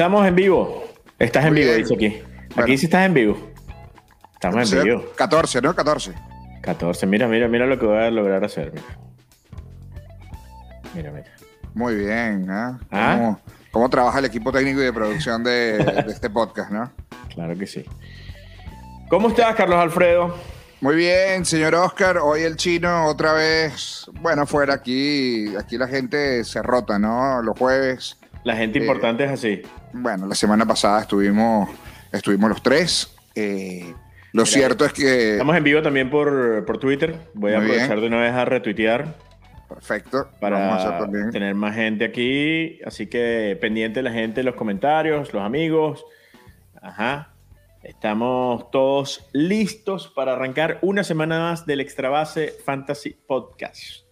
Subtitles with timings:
[0.00, 0.82] Estamos en vivo.
[1.18, 1.82] Estás en vivo, bien.
[1.82, 2.08] dice aquí.
[2.08, 2.62] Bueno.
[2.62, 3.50] Aquí sí estás en vivo.
[4.32, 5.04] Estamos en vivo.
[5.14, 5.76] 14, ¿no?
[5.76, 6.14] 14.
[6.62, 7.06] 14.
[7.06, 8.72] Mira, mira, mira lo que voy a lograr hacer.
[8.72, 8.82] Mira,
[10.94, 11.12] mira.
[11.12, 11.26] mira.
[11.74, 12.46] Muy bien.
[12.48, 12.80] ¿ah?
[12.90, 13.16] ¿Ah?
[13.18, 13.40] ¿Cómo,
[13.72, 16.90] cómo trabaja el equipo técnico y de producción de, de este podcast, no?
[17.34, 17.84] Claro que sí.
[19.10, 20.34] ¿Cómo estás, Carlos Alfredo?
[20.80, 22.16] Muy bien, señor Oscar.
[22.16, 27.42] Hoy el chino otra vez, bueno, fuera aquí, aquí la gente se rota, ¿no?
[27.42, 28.16] Los jueves.
[28.44, 29.62] La gente Eh, importante es así.
[29.92, 31.68] Bueno, la semana pasada estuvimos,
[32.12, 33.14] estuvimos los tres.
[33.34, 33.94] Eh,
[34.32, 35.32] lo cierto es que...
[35.32, 37.16] Estamos en vivo también por, por Twitter.
[37.34, 38.00] Voy a aprovechar bien.
[38.00, 39.16] de una vez a retuitear
[39.70, 40.28] Perfecto.
[40.40, 42.80] Para tener más gente aquí.
[42.84, 46.04] Así que pendiente la gente, los comentarios, los amigos.
[46.82, 47.34] Ajá.
[47.84, 54.04] Estamos todos listos para arrancar una semana más del Extra Base Fantasy Podcast.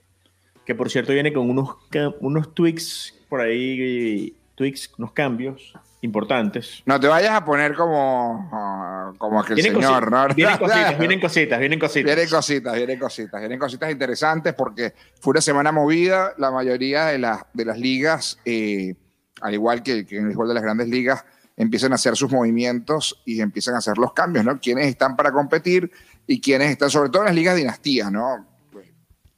[0.64, 1.76] Que por cierto viene con unos,
[2.20, 6.82] unos tweaks por ahí, tweaks, unos cambios importantes.
[6.86, 10.28] No te vayas a poner como, como aquel Vienen, señor, ¿no?
[10.34, 12.04] vienen cositas, vienen cositas, vienen cositas.
[12.04, 16.34] Vienen cositas, vienen cositas, vienen cositas interesantes porque fue una semana movida.
[16.38, 18.94] La mayoría de, las de las ligas, eh,
[19.40, 21.24] al igual que, que en el igual de las grandes ligas,
[21.56, 24.60] empiezan a hacer sus movimientos y empiezan a hacer los cambios, ¿no?
[24.60, 25.90] Quienes están para competir
[26.26, 28.46] y quienes están, sobre todo en las ligas dinastías, ¿no?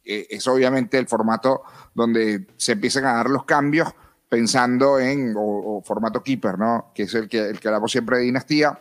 [0.05, 1.63] Eh, es obviamente el formato
[1.95, 3.89] donde se empiezan a dar los cambios
[4.29, 6.93] pensando en, o, o formato keeper, ¿no?
[6.95, 8.79] Que es el que, el que hablamos siempre de dinastía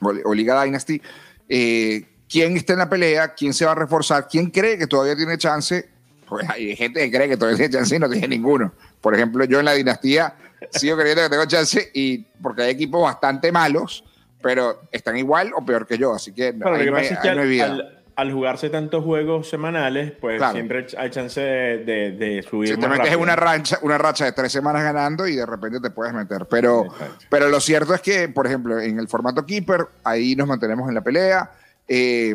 [0.00, 1.00] o, o Liga Dynasty.
[1.48, 3.34] Eh, ¿Quién está en la pelea?
[3.34, 4.26] ¿Quién se va a reforzar?
[4.28, 5.88] ¿Quién cree que todavía tiene chance?
[6.28, 8.72] Pues hay gente que cree que todavía tiene chance y no tiene ninguno.
[9.00, 10.34] Por ejemplo, yo en la dinastía
[10.72, 14.02] sigo creyendo que tengo chance y porque hay equipos bastante malos,
[14.42, 17.28] pero están igual o peor que yo, así que no, ahí hay- pasa es que
[17.28, 17.64] ahí no hay al, vida.
[17.66, 20.54] al- al jugarse tantos juegos semanales, pues Claro.
[20.54, 24.24] siempre hay chance de, de- de subir Si te metes en una racha, una racha
[24.24, 26.46] de tres semanas ganando y de repente te puedes meter.
[26.50, 27.24] Pero, Exacto.
[27.28, 30.94] pero lo cierto es que, por ejemplo, en el formato Keeper, ahí nos mantenemos en
[30.94, 31.50] la pelea.
[31.86, 32.34] Eh,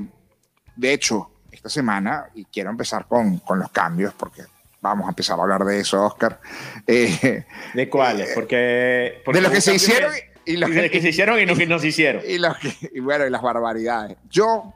[0.75, 4.43] de hecho, esta semana, y quiero empezar con, con los cambios, porque
[4.81, 6.39] vamos a empezar a hablar de eso, Oscar.
[6.85, 7.43] eh,
[7.73, 8.29] ¿De cuáles?
[8.35, 11.09] Porque, porque de los que se hicieron que- y los de los que que, se
[11.09, 12.21] hicieron y los que no se hicieron.
[12.27, 14.17] y los que- y bueno, y las barbaridades.
[14.29, 14.73] Yo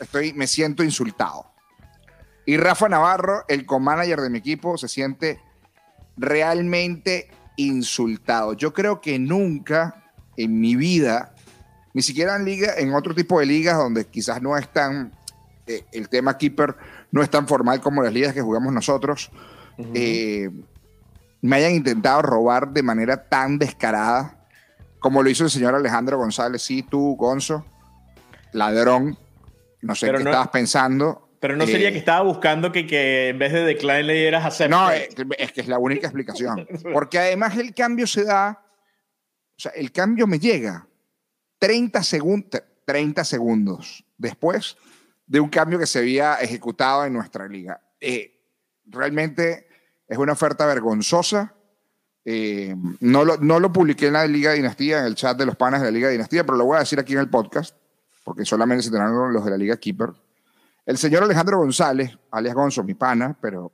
[0.00, 1.46] estoy, me siento insultado.
[2.46, 5.40] Y Rafa Navarro, el co-manager de mi equipo, se siente
[6.16, 8.52] realmente insultado.
[8.52, 11.34] Yo creo que nunca en mi vida,
[11.94, 15.12] ni siquiera en liga, en otro tipo de ligas donde quizás no es tan,
[15.66, 16.76] eh, el tema keeper
[17.10, 19.30] no es tan formal como las ligas que jugamos nosotros,
[19.94, 20.50] eh,
[21.40, 24.36] me hayan intentado robar de manera tan descarada
[24.98, 26.62] como lo hizo el señor Alejandro González.
[26.62, 27.64] Sí, tú, Gonzo,
[28.52, 29.18] ladrón,
[29.84, 31.20] no sé Pero qué no- estabas pensando.
[31.40, 34.46] Pero no sería Eh, que estaba buscando que, que en vez de decline le dieras
[34.46, 34.70] acepte.
[34.70, 35.08] No, eh,
[35.38, 36.66] es que es la única explicación.
[36.92, 38.64] Porque además el cambio se da,
[39.56, 40.88] o sea, el cambio me llega
[41.58, 42.48] 30, segun-
[42.86, 44.76] 30 segundos después
[45.26, 47.80] de un cambio que se había ejecutado en nuestra liga.
[48.00, 48.40] Eh,
[48.86, 49.66] realmente
[50.08, 51.54] es una oferta vergonzosa.
[52.24, 55.56] Eh, no, lo, no lo publiqué en la Liga Dinastía, en el chat de los
[55.56, 57.76] panas de la Liga Dinastía, pero lo voy a decir aquí en el podcast,
[58.24, 60.10] porque solamente se tendrán los de la Liga Keeper.
[60.86, 63.70] El señor Alejandro González, alias Gonzo, mi pana, pero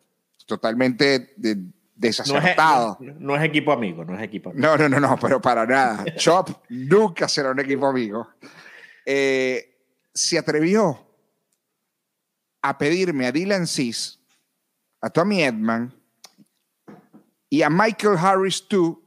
[0.46, 1.62] totalmente de- no,
[2.08, 2.96] es, desacertado.
[3.00, 4.66] no- no es equipo amigo, no es equipo amigo.
[4.66, 6.04] No, no, no, no, pero para nada.
[6.16, 8.26] Chop nunca será un equipo amigo.
[9.06, 9.84] Eh,
[10.14, 11.06] se atrevió
[12.62, 14.18] a pedirme a Dylan Cis,
[15.00, 15.94] a Tommy Edman
[17.48, 19.02] y a Michael Harris, tú,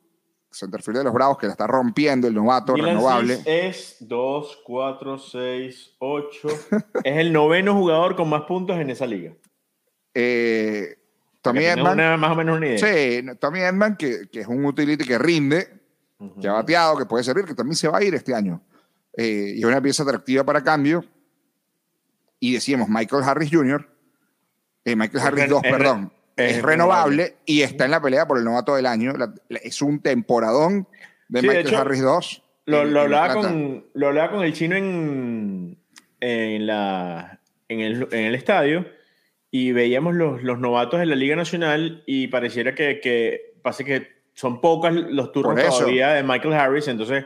[0.54, 3.42] centerfield de los Bravos, que la está rompiendo, el novato Dylan renovable.
[3.46, 6.48] Es 2, 4, 6, 8.
[7.04, 9.34] es el noveno jugador con más puntos en esa liga.
[10.14, 10.96] Eh,
[11.42, 11.94] Tommy Edman.
[11.94, 12.78] una- más o menos una idea.
[12.78, 15.82] Sí, Tommy Edman, que, que es un utility que rinde,
[16.20, 16.40] Ujú.
[16.40, 18.62] que ha bateado, que puede servir, que también se va a ir este año.
[19.18, 21.04] Eh, y es una pieza atractiva para cambio.
[22.40, 23.90] Y decíamos, Michael Harris Jr.,
[24.86, 28.02] eh, Michael Harris ren- 2, es re- perdón, es es, renovable y está en la
[28.02, 29.14] pelea por el novato del año.
[29.14, 30.88] La- la- es un temporadón
[31.30, 32.44] de Sí, de Michael hecho, Harris 2.
[32.66, 35.78] Lo, lo hablaba con, lo hablaba con el chino en,
[36.22, 38.86] en, la, en, el, en el estadio
[39.52, 44.08] y veíamos los, los novatos de la Liga Nacional y pareciera que, que pase que
[44.34, 47.26] son pocos los turnos todavía de Michael Harris, entonces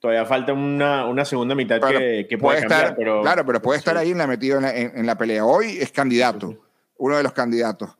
[0.00, 2.80] todavía falta una, una segunda mitad Pero que, que puede, puede cambiar.
[2.82, 4.00] estar, pero, claro, pero puede estar sí.
[4.00, 5.44] ahí en la, metido en la, en- en la pelea.
[5.44, 6.56] Hoy es candidato,
[6.96, 7.90] uno de los candidatos.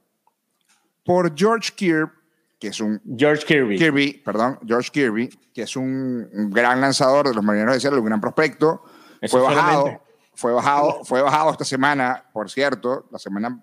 [1.09, 2.13] Por George Kirby,
[2.61, 3.79] que es un George Kirby.
[3.79, 8.01] Kirby, perdón, George Kirby, que es un, un gran lanzador de los marineros de Seattle,
[8.01, 8.83] un gran prospecto.
[9.19, 10.03] Eso fue bajado, solamente.
[10.35, 13.59] fue bajado, fue bajado esta semana, por cierto, la semana,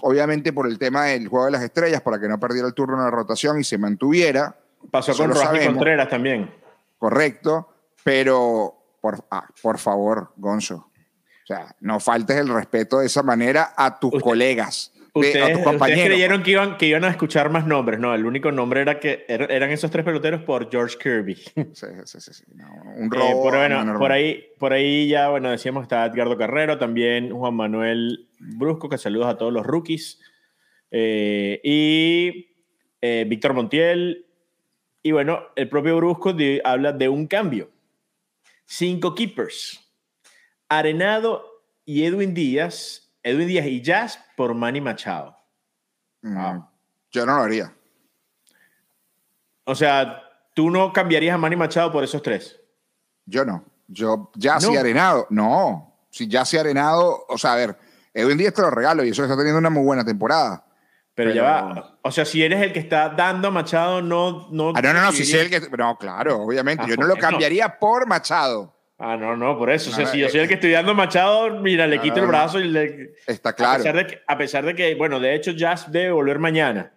[0.00, 2.96] obviamente por el tema del juego de las estrellas, para que no perdiera el turno
[2.96, 4.56] en la rotación y se mantuviera.
[4.90, 6.50] Pasó con Rocky Contreras también.
[6.96, 10.76] Correcto, pero por, ah, por favor, Gonzo.
[10.76, 14.92] O sea, no faltes el respeto de esa manera a tus colegas.
[15.16, 15.58] Ustedes,
[16.04, 19.24] creyeron que iban, que iban a escuchar más nombres, no, el único nombre era que
[19.28, 21.34] er, eran esos tres peloteros por George Kirby.
[21.34, 23.98] Sí, sí, sí, un eh, robo.
[23.98, 28.98] por, ahí, por ahí ya, bueno, decíamos está Edgardo Carrero, también Juan Manuel Brusco, que
[28.98, 30.20] saludos a todos los rookies,
[30.90, 32.54] eh, y
[33.00, 34.26] eh, Víctor Montiel,
[35.02, 37.70] y bueno, el propio Brusco habla de un cambio.
[38.66, 39.80] Cinco keepers.
[40.68, 45.36] Arenado y Edwin Díaz Edwin Díaz y Jazz por Manny Machado.
[46.22, 47.74] Yo no lo haría.
[49.64, 50.22] O sea,
[50.54, 52.60] ¿tú no cambiarías a Manny Machado por esos tres?
[53.24, 53.64] Yo no.
[53.88, 56.06] Yo, Jazz y Arenado, no.
[56.08, 57.76] Si Jazz y Arenado, o sea, a ver,
[58.14, 60.64] Edwin Díaz te lo regalo y eso está teniendo una muy buena temporada.
[61.16, 61.98] Pero, ya va.
[62.02, 64.48] O sea, si eres el que está dando a Machado, no.
[64.52, 65.68] No, ah, no, no, no, si soy el que.
[65.76, 66.84] No, claro, obviamente.
[66.84, 68.75] Ah, yo no lo cambiaría por Machado.
[68.98, 69.90] Ah, no, no, por eso.
[69.90, 72.60] o sea, si yo soy el que estoy dando Machado, mira, le quito el brazo
[72.60, 73.12] y le.
[73.26, 73.74] Está claro.
[73.74, 76.92] A pesar, de que, a pesar de que, bueno, de hecho, Jazz debe volver mañana.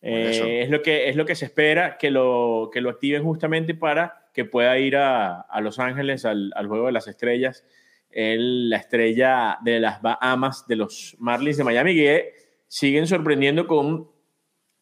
[0.00, 3.74] Eh, es, lo que, es lo que se espera que lo, que lo activen justamente
[3.74, 7.64] para que pueda ir a, a Los Ángeles al, al, Juego de las Estrellas.
[8.10, 12.34] El, la estrella de las Bahamas de los Marlins de Miami, que
[12.68, 14.08] siguen sorprendiendo con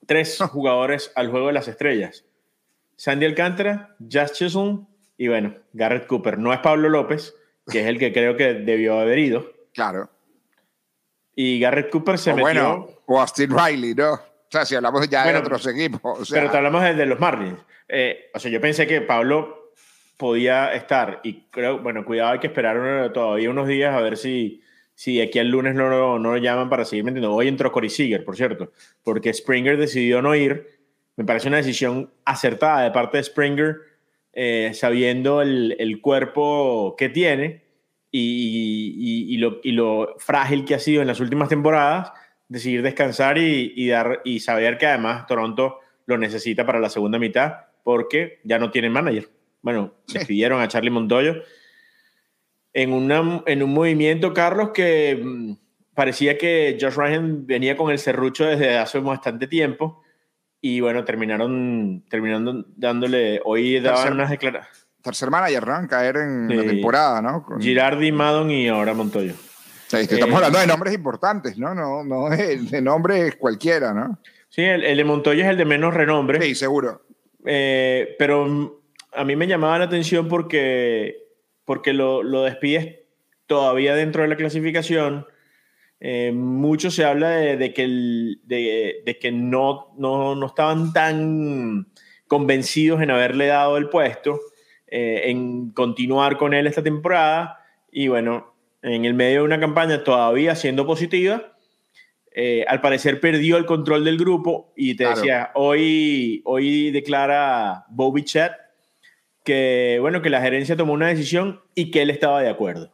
[0.07, 2.25] tres jugadores al Juego de las Estrellas.
[2.97, 4.87] Sandy Alcántara, Jazz Chisholm
[5.23, 7.33] y bueno, Garrett Cooper no es Pablo López,
[7.71, 9.53] que es el que creo que debió haber ido.
[9.73, 10.11] Claro.
[11.37, 12.43] Y Garrett Cooper se metió.
[12.43, 14.15] Bueno, o Austin Riley, ¿no?
[14.15, 14.21] O
[14.51, 16.29] sea, si hablamos ya de otros equipos.
[16.29, 17.61] Pero te hablamos de, los Marlins.
[17.87, 19.71] Eh, o sea, yo pensé que Pablo
[20.17, 21.21] podía estar.
[21.23, 24.61] Y creo, bueno, cuidado, hay que esperar todavía unos días a ver si,
[24.97, 27.33] si aquí al lunes no, no, lo llaman para seguir metiendo.
[27.33, 28.73] Hoy entró Cory Seager, por cierto,
[29.05, 30.81] porque Springer decidió no ir.
[31.15, 33.92] Me parece una decisión acertada de parte de Springer
[34.33, 37.63] eh, sabiendo el, el, cuerpo que tiene
[38.11, 42.13] y, y, lo, y, lo, frágil que ha sido en las últimas temporadas,
[42.49, 47.53] decidir descansar y, dar, y saber que además Toronto lo necesita para la segunda mitad
[47.83, 49.29] porque ya no tienen manager.
[49.61, 51.37] Bueno, despidieron a Charlie Montoyo
[52.73, 55.53] en, una, en un movimiento, Carlos, que mm,
[55.95, 60.03] parecía que Josh Ryan venía con el serrucho desde hace bastante tiempo
[60.65, 64.87] y bueno, terminaron, terminando dándole, hoy daban unas declaraciones.
[65.03, 65.89] Tercer manager, ¿no?
[65.89, 67.45] Caer en la temporada, ¿no?
[67.61, 69.35] Girardi, Madon y ahora Montoyo.
[69.91, 71.75] estamos eh, hablando de nombres importantes, ¿no?
[71.75, 74.21] No, no de nombres cualquiera, ¿no?
[74.49, 76.41] Sí, el, el, de Montoyo es el de menos renombre.
[76.41, 77.03] Sí, seguro.
[77.45, 78.81] Eh, pero
[79.13, 81.27] a mí me llamaba la atención porque,
[81.65, 83.01] porque lo, lo despides
[83.47, 85.27] todavía dentro de la clasificación
[86.05, 91.93] eh, mucho se habla de, que, de, que no, no, no, estaban tan
[92.27, 94.41] convencidos en haberle dado el puesto,
[94.89, 97.61] eh, en continuar con él esta temporada.
[97.93, 98.53] Y bueno,
[98.83, 101.57] en el medio de una campaña todavía siendo positiva,
[102.33, 108.25] eh, al parecer perdió el control del grupo y te decía, hoy, hoy declara Bobby
[108.25, 108.55] Chat
[109.45, 112.91] que, bueno, que la gerencia tomó una decisión y que él estaba de acuerdo.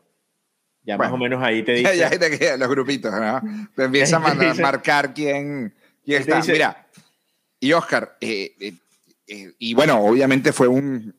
[0.89, 1.99] Ya más o menos ahí te dice.
[1.99, 3.43] Ya, te quedan los grupitos, ¿no?
[3.77, 6.41] Te empieza a marcar quién, quién está.
[6.51, 6.87] Mira,
[7.61, 8.73] y Oscar, eh, eh,
[9.27, 11.15] eh, y bueno, obviamente fue un.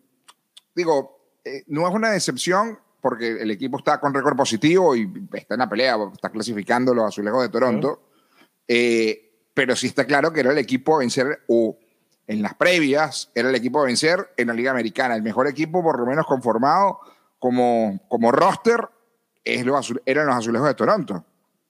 [0.73, 1.35] Digo,
[1.67, 5.69] no es una decepción porque el equipo está con récord positivo y está en la
[5.69, 8.01] pelea, está clasificando los azulejos de Toronto.
[8.65, 11.77] pero sí está claro que era el equipo a vencer, o
[12.25, 15.15] en las previas, era el equipo a vencer en la Liga Americana.
[15.15, 16.99] El mejor equipo, por lo menos conformado
[17.37, 18.89] como, como roster
[19.53, 19.65] es
[20.05, 21.25] eran los azulejos de Toronto.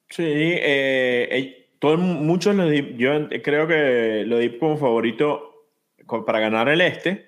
[0.09, 1.67] Sí, eh,
[1.97, 5.67] muchos lo yo creo que lo di como favorito
[6.25, 7.27] para ganar el este.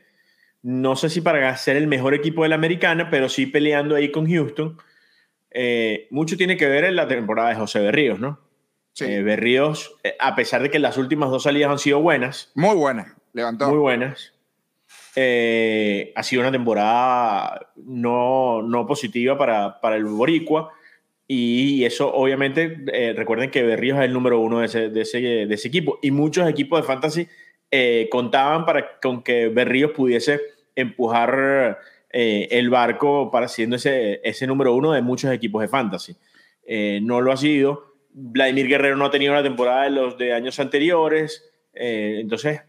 [0.64, 4.12] No sé si para ser el mejor equipo de la americana, pero sí peleando ahí
[4.12, 4.78] con Houston.
[5.52, 8.40] Eh, mucho tiene que ver en la temporada de José Berríos, ¿no?
[8.94, 9.06] Sí.
[9.06, 12.52] Eh, Berríos, a pesar de que las últimas dos salidas han sido buenas.
[12.56, 13.70] Muy buenas, levantó.
[13.70, 14.34] Muy buenas.
[15.16, 20.72] Eh, ha sido una temporada no, no positiva para, para, el Boricua.
[21.28, 25.20] Y eso, obviamente, eh, recuerden que Berríos es el número uno de ese, de ese,
[25.20, 26.00] de ese equipo.
[26.02, 27.28] Y muchos equipos de fantasy
[27.70, 30.40] eh, contaban para, con que Berríos pudiese
[30.76, 31.80] empujar
[32.14, 36.16] el barco para siendo ese, ese número uno de muchos equipos de fantasy.
[37.02, 37.96] no lo ha sido.
[38.14, 41.50] Vladimir Guerrero no ha tenido la temporada de los de años anteriores.
[41.74, 42.62] entonces,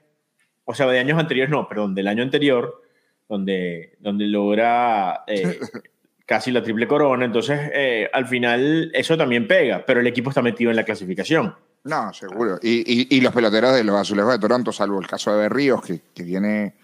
[0.65, 2.83] o sea, de años anteriores no, perdón, del año anterior,
[3.29, 5.59] donde, donde logra eh,
[6.27, 7.25] casi la triple corona.
[7.25, 11.55] Entonces, eh, al final, eso también pega, pero el equipo está metido en la clasificación.
[11.85, 12.59] No, seguro.
[12.63, 16.23] Y, los peloteros de los azulejos de Toronto, salvo el caso de Berríos, que, que
[16.23, 16.75] viene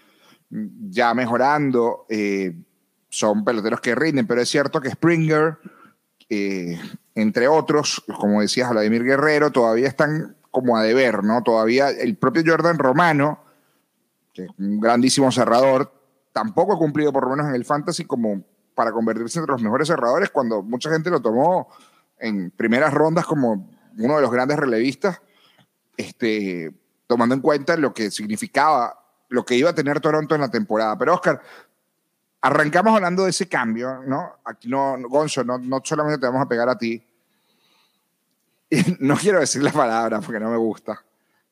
[0.49, 2.53] ya mejorando, eh,
[3.07, 5.57] son peloteros que rinden, pero es cierto que Springer,
[7.15, 11.43] entre otros, como decías, Vladimir Guerrero, todavía están como a deber, ¿no?
[11.43, 13.39] Todavía el propio Jordan Romano,
[14.33, 15.91] que es un grandísimo cerrador,
[16.31, 18.43] tampoco ha cumplido por lo menos en el fantasy como
[18.75, 21.67] para convertirse entre los mejores cerradores cuando mucha gente lo tomó
[22.17, 25.21] en primeras rondas como uno de los grandes relevistas,
[25.97, 26.71] este,
[27.07, 28.97] tomando en cuenta lo que significaba,
[29.29, 30.97] lo que iba a tener Toronto en la temporada.
[30.97, 31.41] Pero Oscar,
[32.41, 34.37] arrancamos hablando de ese cambio, ¿no?
[34.45, 37.05] Aquí no, Gonzo, no, no solamente te vamos a pegar a ti.
[38.99, 41.03] no quiero decir la palabra porque no me gusta.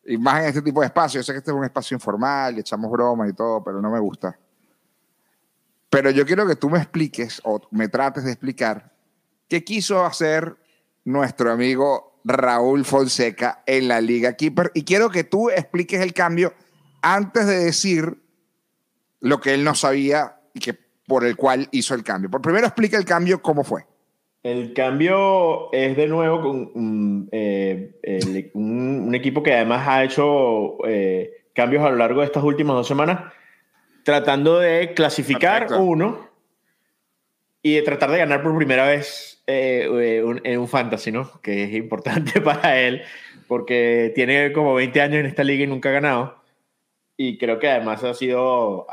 [0.08, 1.20] Y más en este tipo de espacio.
[1.20, 3.92] Yo sé que este es un espacio informal, le echamos bromas y todo, pero no
[3.92, 4.40] me gusta.
[5.90, 8.94] Pero yo quiero que tú me expliques o me trates de explicar
[9.50, 10.58] qué quiso hacer
[11.04, 14.72] nuestro amigo Raúl Fonseca en la Liga Keeper.
[14.74, 16.54] Y quiero que tú expliques el cambio
[17.02, 18.22] antes de decir
[19.20, 20.74] lo que él no sabía y que
[21.06, 22.30] por el cual hizo el cambio.
[22.30, 23.86] Por primero explica el cambio, cómo fue.
[24.48, 31.48] El cambio es de nuevo con un, eh, un, equipo que además ha hecho eh,
[31.54, 33.34] cambios a lo largo de estas últimas dos semanas,
[34.04, 36.30] tratando de clasificar uno
[37.62, 41.42] y de tratar de ganar por primera vez eh, en un fantasy, ¿no?
[41.42, 43.02] Que es importante para él,
[43.50, 46.42] porque tiene como 20 años en esta liga y nunca ha ganado.
[47.18, 48.88] Y creo que además ha sido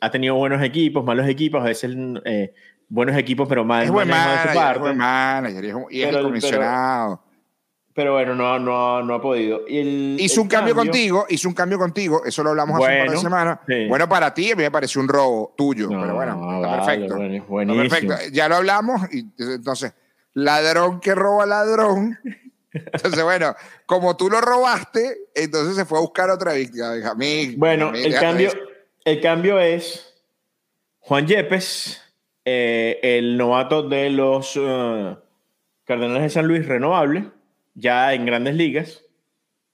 [0.00, 2.54] ha tenido buenos equipos, malos equipos, a veces eh,
[2.88, 3.84] buenos equipos, pero mal.
[3.84, 7.22] Es buen manager, es buen manager y es, comisionado.
[7.94, 9.62] Pero, bueno, no, no, no ha podido.
[9.68, 13.16] hizo un cambio, contigo, hizo un cambio contigo, eso lo hablamos hace un par de
[13.18, 13.58] semanas.
[13.88, 17.16] Bueno, para ti, a mí me pareció un robo tuyo, pero bueno, está perfecto.
[17.56, 18.14] perfecto.
[18.32, 19.94] Ya lo hablamos, y entonces,
[20.32, 22.18] ladrón que roba ladrón.
[22.74, 23.54] Entonces, bueno,
[23.86, 27.14] como tú lo robaste, entonces se fue a buscar otra víctima.
[27.56, 28.50] bueno, el cambio,
[29.04, 30.12] el cambio es
[30.98, 32.02] Juan Yepes,
[32.44, 35.16] eh, el novato de los uh,
[35.84, 37.30] Cardenales de San Luis renovable,
[37.74, 39.04] ya en grandes ligas,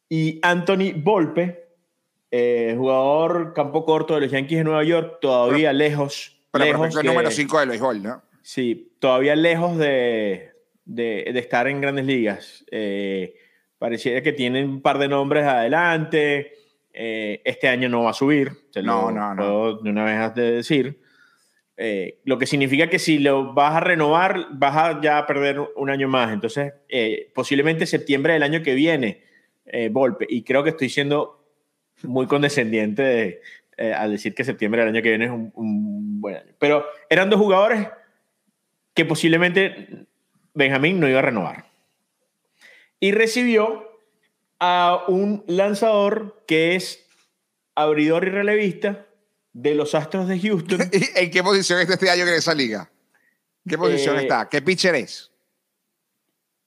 [0.08, 1.68] y Anthony Volpe,
[2.30, 6.36] eh, jugador campo corto de los Yankees de Nueva York, todavía lejos.
[6.50, 8.22] Pero lejos el número 5 de béisbol, ¿no?
[8.42, 10.50] Sí, todavía lejos de,
[10.84, 12.64] de, estar en grandes ligas.
[12.70, 13.34] Eh,
[13.78, 16.54] pareciera que tienen un par de nombres adelante.
[16.92, 18.50] Eh, este año no va a subir,
[18.82, 19.76] no, no, no.
[19.76, 21.00] de una vez de decir.
[21.82, 25.88] Eh, lo que significa que si lo vas a renovar, vas a ya perder un
[25.88, 26.30] año más.
[26.30, 29.22] Entonces, eh, posiblemente septiembre del año que viene,
[29.90, 30.26] Volpe.
[30.28, 31.46] Y creo que estoy siendo
[32.02, 33.40] muy condescendiente
[33.78, 36.52] al decir que septiembre del año que viene es un, un, buen año.
[36.58, 37.86] Pero eran dos jugadores
[38.94, 40.06] que posiblemente
[40.52, 41.64] Benjamín no iba a renovar.
[42.98, 43.90] Y recibió
[44.58, 47.06] a un lanzador que es
[47.74, 49.06] abridor y relevista
[49.52, 50.80] de los Astros de Houston.
[51.16, 52.90] ¿En qué posición está este año en esa liga?
[53.66, 54.48] ¿Qué posición eh, está?
[54.48, 55.30] ¿Qué pitcher es?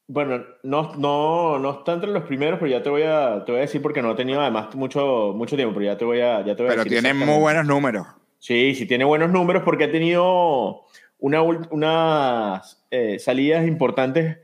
[0.07, 3.59] Bueno, no, no, no está entre los primeros, pero ya te voy a, te voy
[3.59, 6.45] a decir porque no ha tenido además mucho, mucho tiempo, pero ya te voy a,
[6.45, 8.05] ya te voy pero tiene muy buenos números.
[8.37, 10.81] Sí, sí tiene buenos números porque ha tenido
[11.19, 14.37] una, unas eh, salidas importantes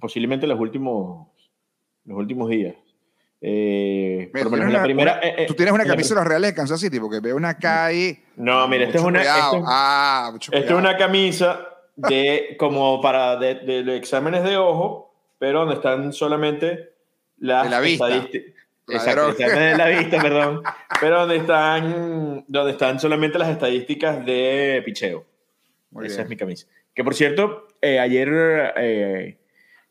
[0.00, 1.28] posiblemente los últimos,
[2.04, 2.74] los últimos días.
[3.44, 7.00] Eh, la primera, eh, eh, tú tienes una camisa de los Reales de Kansas City,
[7.00, 8.22] porque veo una calle.
[8.36, 9.20] No, mira, esta es una.
[9.26, 16.12] ah, es una camisa de como para de, de, exámenes de ojo, pero donde están
[16.12, 16.92] solamente
[17.38, 18.08] las de la vista.
[18.88, 20.62] Exacto, de la vista, perdón.
[21.00, 25.24] Pero donde están, donde están solamente las estadísticas de picheo.
[26.04, 26.68] Esa es mi camisa.
[26.94, 29.34] Que por cierto, ayer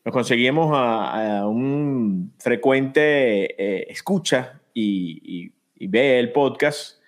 [0.04, 7.00] nos conseguimos a, un frecuente eh, escucha y, ve el podcast,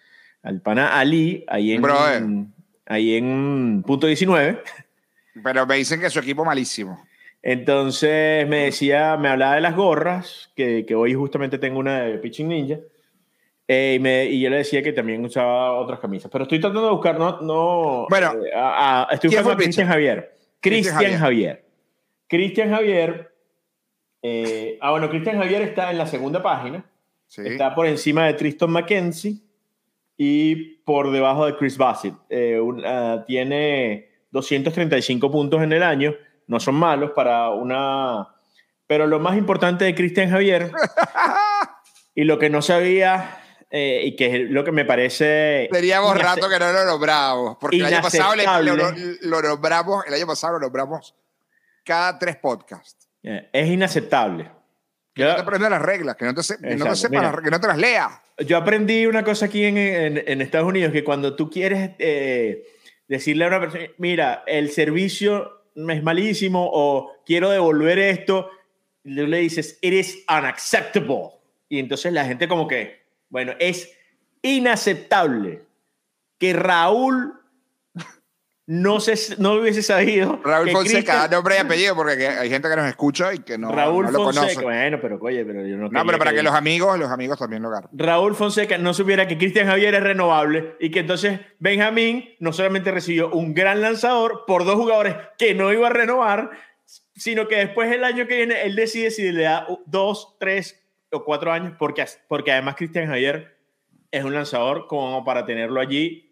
[0.42, 2.52] al pana Ali, ahí en,
[2.86, 4.62] ahí en punto 19.
[5.42, 7.04] Pero me dicen que su equipo malísimo.
[7.42, 12.18] Entonces me decía, me hablaba de las gorras, que, que hoy justamente tengo una de
[12.18, 12.78] Pitching Ninja.
[13.66, 16.30] Eh, y, me, y, yo le decía que también usaba otras camisas.
[16.30, 17.40] Pero estoy tratando de buscar, no.
[17.40, 20.36] no bueno, eh, estoy buscando a Cristian Javier.
[20.60, 21.63] Cristian Javier.
[22.28, 23.34] Cristian Javier.
[24.22, 26.84] Eh, ah, bueno, Cristian Javier está en la segunda página.
[27.36, 29.38] Está por encima de Tristan McKenzie
[30.16, 32.14] y por debajo de Chris Bassett.
[32.28, 36.14] Eh, ah, tiene 235 puntos en el año.
[36.46, 38.28] No son malos para una.
[38.86, 40.70] Pero lo más importante de Cristian Javier
[42.14, 43.40] y lo que no sabía
[43.70, 45.68] eh, y que es lo que me parece.
[45.72, 47.56] Teníamos rato que no lo nombramos.
[47.58, 48.76] Porque el año pasado lo,
[49.22, 51.14] lo, nombramos, el año pasado lo nombramos
[51.84, 53.08] cada tres podcasts.
[53.22, 54.50] Es inaceptable.
[55.14, 57.60] Que no te aprendas las reglas, que no te, que no te sepas, que no
[57.60, 58.12] te las leas.
[58.38, 62.66] Yo aprendí una cosa aquí en, en, Estados Unidos, que cuando tú quieres eh,
[63.06, 68.50] decirle a una persona, mira, el servicio es malísimo o quiero devolver esto,
[69.04, 71.30] le dices, it is unacceptable.
[71.68, 73.96] Y entonces la gente como que, bueno, es
[74.42, 75.62] inaceptable
[76.38, 77.40] que Raúl
[78.66, 80.40] no, se, no hubiese sabido.
[80.42, 84.06] Raúl Fonseca, nombre y apellido, porque hay gente que nos escucha y que no, Raúl
[84.10, 85.88] lo Fonseca, bueno, pero oye, pero yo no.
[85.88, 87.90] No, pero para que, los amigos, los amigos también lo agarren.
[87.92, 92.90] Raúl Fonseca no supiera que Cristian Javier es renovable y que entonces Benjamín no solamente
[92.90, 96.50] recibió un gran lanzador por dos jugadores que no iba a renovar,
[97.14, 101.22] sino que después el año que viene él decide si le da dos, tres o
[101.22, 103.58] cuatro años, porque, porque además Cristian Javier
[104.10, 106.23] es un lanzador como para tenerlo allí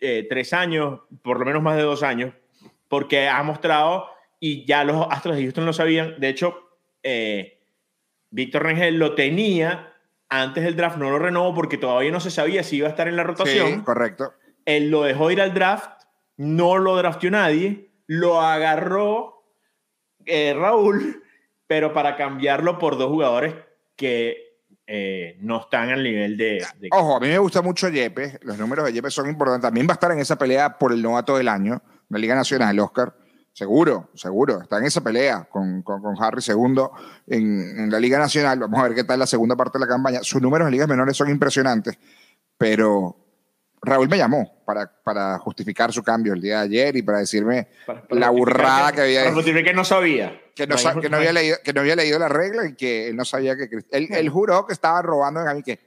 [0.00, 2.34] eh, tres años, por lo menos más de dos años,
[2.88, 4.06] porque ha mostrado,
[4.40, 6.56] y ya los Astros de Houston lo sabían, de hecho,
[7.02, 7.60] eh,
[8.30, 9.94] Víctor Rangel lo tenía
[10.28, 13.08] antes del draft, no lo renovó porque todavía no se sabía si iba a estar
[13.08, 13.68] en la rotación.
[13.68, 14.34] Sí, correcto.
[14.66, 16.02] Él lo dejó ir al draft,
[16.36, 19.44] no lo drafteó nadie, lo agarró
[20.26, 21.22] eh, Raúl,
[21.66, 23.54] pero para cambiarlo por dos jugadores
[23.96, 24.47] que
[24.90, 28.86] eh, no están al nivel de, Ojo, a mí me gusta mucho Yepes, los números
[28.86, 29.68] de Yepes son importantes.
[29.68, 32.78] También va a estar en esa pelea por el novato del año, la Liga Nacional,
[32.80, 33.14] Oscar.
[33.52, 34.62] Seguro, seguro.
[34.62, 36.92] Está en esa pelea con, con, Harry segundo
[37.26, 38.60] en, en, la Liga Nacional.
[38.60, 40.20] Vamos a ver qué tal la segunda parte de la campaña.
[40.22, 41.98] Sus números en ligas menores son impresionantes,
[42.56, 43.27] pero
[43.82, 47.68] Raúl me llamó para, para justificar su cambio el día de ayer y para decirme
[48.10, 49.20] la burrada que, había.
[49.24, 50.40] Para justificar que no sabía.
[50.54, 53.16] Que no, que, no había leído, que no había leído la regla y que él
[53.16, 53.68] no sabía que.
[53.90, 55.78] Él, él juró que estaba robando a mí, que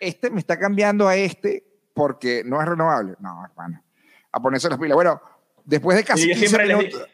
[0.00, 1.64] este me está cambiando a este
[1.94, 3.14] porque no es renovable.
[3.20, 3.82] No, hermano.
[4.30, 4.94] A ponerse las pilas.
[4.94, 5.20] Bueno,
[5.64, 7.08] después de casi 15 minutos.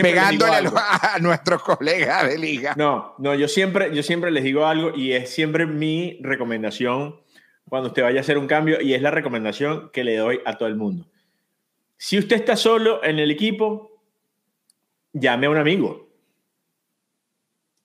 [0.00, 2.74] pegándole a, a, nuestros colegas de liga.
[2.76, 7.20] No, no, yo siempre, yo siempre les digo algo y es siempre mi recomendación
[7.70, 10.58] cuando usted vaya a hacer un cambio y es la recomendación que le doy a
[10.58, 11.06] todo el mundo.
[11.96, 14.02] Si usted está solo en el equipo,
[15.12, 16.08] llame a un amigo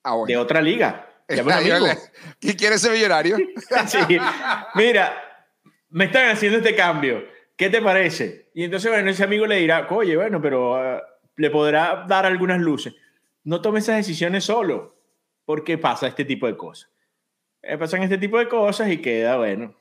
[0.03, 1.07] ah, de otra liga.
[1.29, 1.87] Llame a un amigo.
[2.39, 3.37] ¿Quién quiere ser millonario?
[3.87, 4.17] sí.
[4.73, 5.45] Mira,
[5.91, 7.23] me están haciendo este cambio.
[7.55, 8.49] ¿Qué te parece?
[8.55, 11.03] Y entonces, bueno, ese amigo le dirá, oye, bueno, pero ah,
[11.35, 12.95] le podrá dar algunas luces.
[13.43, 14.97] No tome esas decisiones solo,
[15.45, 16.89] porque pasa este tipo de cosas.
[17.67, 19.73] Eh, pasan este tipo de cosas y queda, bueno.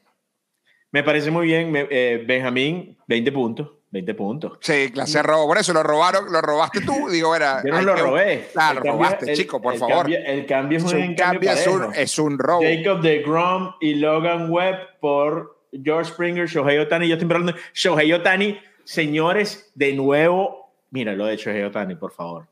[0.90, 3.68] Me parece muy bien, eh, Benjamín, 20 puntos.
[3.90, 4.59] 20 puntos.
[4.61, 5.47] Sí, clase robo.
[5.47, 7.09] Por eso lo robaron, lo robaste tú.
[7.11, 7.62] Digo, era.
[7.64, 8.49] Yo no lo robé.
[8.53, 10.11] Claro, lo robaste, chico, por favor.
[10.11, 12.62] el cambio es, un, cambio, es, un, es un robo.
[12.62, 17.07] Jacob de Grom y Logan Webb por George Springer, Shohei Otani.
[17.07, 18.59] Yo estoy hablando de Shohei Otani.
[18.83, 22.49] Señores, de nuevo, mira lo de Shohei Otani, por favor.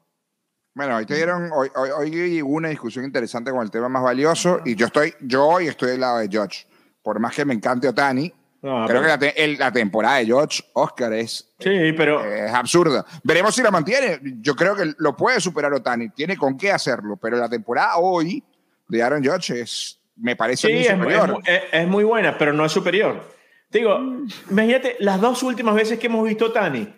[0.75, 4.63] Bueno, hoy te dieron, hoy, hoy, hubo una discusión interesante con el tema más valioso
[4.65, 6.67] y yo estoy, yo hoy estoy del lado de George.
[7.03, 11.93] Por más que me encante Otani, creo que la, temporada de George Oscar es, sí,
[11.95, 13.05] pero, es absurda.
[13.23, 14.19] Veremos si la mantiene.
[14.41, 18.43] Yo creo que lo puede superar Otani, tiene con qué hacerlo, pero la temporada hoy
[18.89, 21.39] de Aaron George es, me parece muy superior.
[21.45, 23.29] Es, es, muy buena, pero no es superior.
[23.69, 23.99] Digo,
[24.49, 26.95] imagínate las dos últimas veces que hemos visto Otani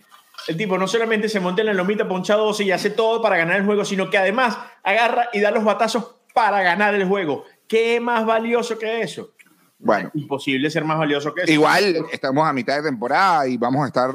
[0.48, 3.56] el tipo no solamente se monta en la lomita ponchado y hace todo para ganar
[3.56, 7.44] el juego, sino que además agarra y da los batazos para ganar el juego.
[7.68, 9.32] ¿Qué más valioso que eso?
[9.78, 11.52] Bueno, imposible ser más valioso que eso.
[11.52, 14.10] Igual estamos a mitad de temporada y vamos a estar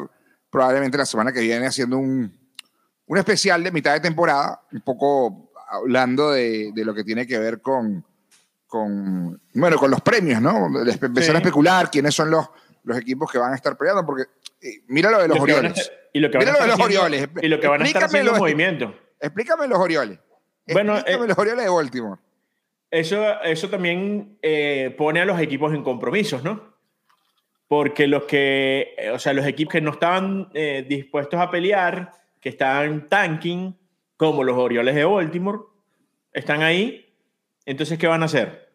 [0.50, 2.36] probablemente la semana que viene haciendo un,
[3.06, 7.38] un especial de mitad de temporada, un poco hablando de, de lo que tiene que
[7.38, 8.04] ver con,
[8.66, 10.68] con, bueno, con los premios, ¿no?
[10.80, 12.50] Empezar a especular quiénes son los,
[12.84, 14.24] los equipos que van a estar peleando, porque
[14.62, 15.92] eh, mira lo de los Orioles.
[16.14, 17.30] Y lo que van a los Orioles.
[17.42, 18.94] Y lo que van a estar haciendo los, movimientos.
[19.20, 20.20] Explícame los Orioles.
[20.68, 22.22] Bueno, explícame eh, los Orioles de Baltimore.
[22.92, 26.74] Eso, eso también eh, pone a los equipos en compromisos, ¿no?
[27.68, 30.50] Porque los que, o sea, los equipos que no estaban
[30.88, 33.78] dispuestos a pelear, que estaban tanking,
[34.18, 35.60] como los Orioles de Baltimore,
[36.34, 37.14] están ahí.
[37.66, 38.69] Entonces, ¿qué van a hacer?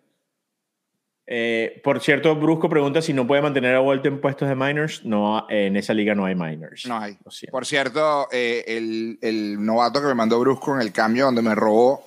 [1.27, 5.05] Eh, por cierto, Brusco pregunta si no puede mantener a Walt en puestos de minors.
[5.05, 6.87] No, en esa liga no hay minors.
[6.87, 7.17] No hay.
[7.51, 11.55] Por cierto, eh, el, el, novato que me mandó Brusco en el cambio donde me
[11.55, 12.07] robó,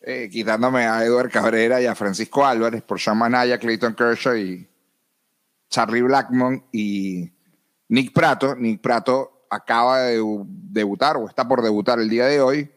[0.00, 4.68] eh, quitándome a Edward Cabrera y a Francisco Álvarez por Sean Manaya, Clayton Kershaw y
[5.70, 7.30] Charlie Blackmon y
[7.88, 8.56] Nick Prato.
[8.56, 12.70] Nick Prato acaba de debutar o está por debutar el día de hoy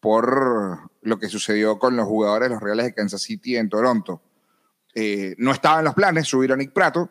[0.00, 4.22] por lo que sucedió con los jugadores de los Reales de Kansas City en Toronto
[4.94, 7.10] eh, no estaba en los planes subir a Nick Prato,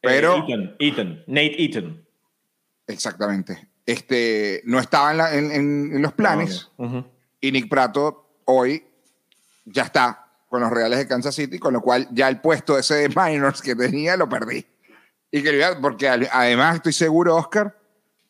[0.00, 0.44] pero...
[0.78, 2.06] Ethan, Nate Eaton.
[2.86, 3.68] Exactamente.
[3.84, 6.70] Este, no estaba en, los planes
[7.40, 8.84] y Nick Prato hoy
[9.64, 12.94] ya está con los Reales de Kansas City, con lo cual ya el puesto ese
[12.94, 14.64] de minors que tenía lo perdí.
[15.30, 17.76] Y que, porque además estoy seguro, Oscar,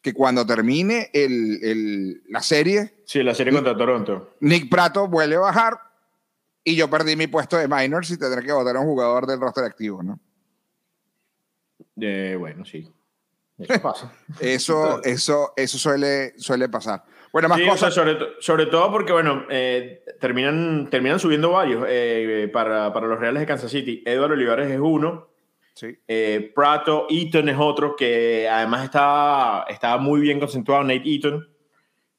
[0.03, 2.95] que cuando termine el, el, la serie...
[3.05, 4.35] Sí, la serie contra Toronto.
[4.41, 5.81] Nick Prato vuelve a bajar
[6.69, 9.41] y yo perdí mi puesto de minors y tendré que votar a un jugador del
[9.41, 10.19] roster activo, ¿no?
[12.01, 12.93] Eh, bueno, sí.
[13.57, 14.13] Eso pasa.
[14.41, 17.05] eso, eso, eso suele, suele pasar.
[17.33, 17.95] Bueno, más cosas.
[17.95, 23.41] sobre, sobre, todo porque, bueno, eh, terminan, terminan subiendo varios eh, para, para, los Reales
[23.41, 24.03] de Kansas City.
[24.05, 25.29] Eduardo Olivares es uno.
[25.73, 25.97] Sí.
[26.09, 30.83] Eh, Prato Eaton es otro que además estaba, estaba muy bien concentrado.
[30.83, 31.49] Nate Eaton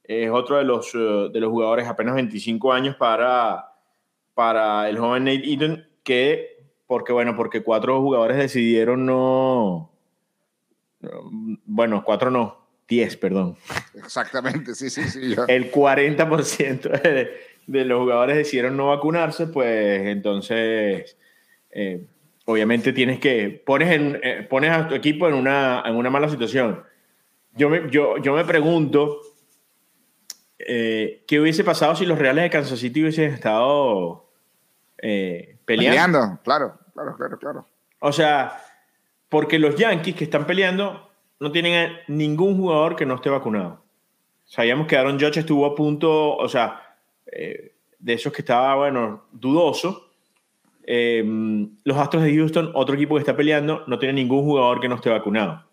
[0.06, 3.74] es otro de los, de los jugadores apenas 25 años para,
[4.38, 9.90] para el joven Nate Eaton que, porque, bueno, porque cuatro jugadores decidieron no
[11.66, 13.58] bueno, cuatro no, 10, perdón.
[13.96, 15.34] Exactamente, sí, sí, sí.
[15.48, 17.32] El 40% de,
[17.66, 21.18] de, los jugadores decidieron no vacunarse, pues entonces,
[21.72, 22.06] eh,
[22.46, 26.30] obviamente tienes que, pones, en, eh, pones a tu equipo en una, en una mala
[26.30, 26.84] situación.
[27.56, 29.20] Yo me, yo, yo me pregunto,
[30.60, 34.27] eh, ¿qué hubiese pasado si los Reales de Kansas City hubiesen estado
[34.98, 35.58] peleando?
[35.66, 37.68] Peleando, claro, claro, claro, claro.
[38.00, 38.62] O sea,
[39.30, 43.84] porque los Yankees que están peleando no tienen ningún jugador que no esté vacunado.
[44.46, 46.82] Sabíamos que Aaron Judge estuvo a punto, o sea,
[47.32, 50.10] eh, de esos que estaba, bueno, dudoso.
[50.84, 54.88] Em, los Astros de Houston, otro equipo que está peleando, no tiene ningún jugador que
[54.88, 55.66] no esté vacunado.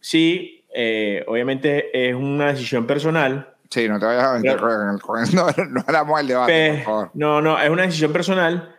[0.00, 3.55] Sí, eh, obviamente es una decisión personal.
[3.70, 7.10] Sí, no te vayas a meter con, no, no hablamos del debate, por favor.
[7.14, 8.76] No, no, es una decisión personal,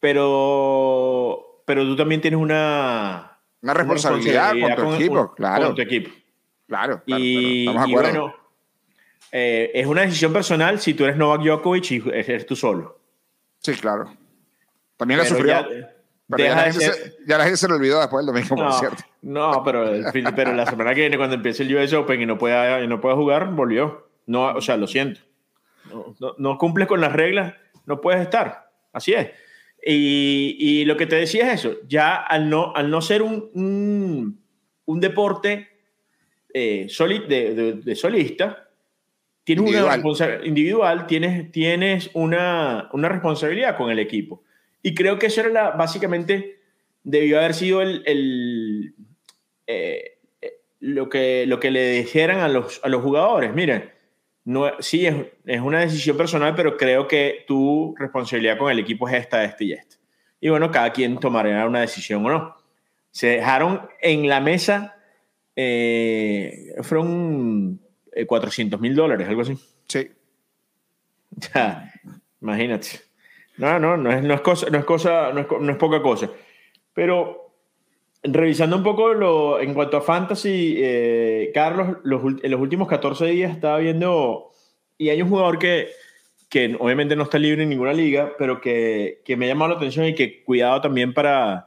[0.00, 3.38] pero pero tú también tienes una...
[3.62, 5.66] Una responsabilidad, con tu equipo, claro.
[5.66, 6.10] Con tu equipo.
[6.66, 8.34] Claro, y, bueno,
[9.30, 12.98] eh, es una decisión personal si tú eres Novak Djokovic y eres tú solo.
[13.58, 14.14] Sí, claro.
[14.96, 15.46] También la sufrió.
[15.46, 15.93] Ya,
[16.28, 16.54] pero ya,
[17.38, 19.02] la gente se, lo olvidó después del domingo, no, por cierto.
[19.22, 19.90] No, pero,
[20.34, 23.00] pero la semana que viene, cuando empiece el US Open y no pueda, y no
[23.00, 24.08] pueda jugar, volvió.
[24.26, 25.20] No, o sea, lo siento.
[25.90, 28.70] No, no, no cumples con las reglas, no puedes estar.
[28.92, 29.30] Así es.
[29.86, 34.40] Y, lo que te decía es eso, ya al no, al no ser un,
[34.86, 35.68] un, deporte
[36.54, 38.68] eh, de, solista,
[39.44, 40.02] tienes individual.
[40.02, 44.42] una individual, tienes, tienes una, una, responsabilidad con el equipo.
[44.86, 46.60] Y creo que eso era la, básicamente,
[47.02, 48.94] debió haber sido el, el
[49.66, 53.54] eh, eh, lo, que, lo que le dijeran a los, a los jugadores.
[53.54, 53.90] Miren,
[54.44, 55.16] no, sí, es,
[55.46, 59.64] es, una decisión personal, pero creo que tu responsabilidad con el equipo es esta, esta
[59.64, 59.96] y esta.
[60.38, 62.56] Y bueno, cada quien tomará una decisión o no.
[63.10, 64.98] Se dejaron en la mesa,
[65.56, 67.80] eh, fueron
[68.26, 69.56] 400 eh, mil dólares, algo así.
[69.88, 70.10] Sí.
[72.42, 73.13] Imagínate.
[73.56, 76.02] No, no, no es, no es cosa, no es cosa, no es, no es poca
[76.02, 76.28] cosa.
[76.92, 77.52] Pero
[78.22, 83.26] revisando un poco lo, en cuanto a fantasy, eh, Carlos, los, en los últimos 14
[83.26, 84.50] días estaba viendo,
[84.98, 85.88] y hay un jugador que,
[86.48, 89.76] que obviamente no está libre en ninguna liga, pero que, que me ha llamado la
[89.76, 91.66] atención y que cuidado también para,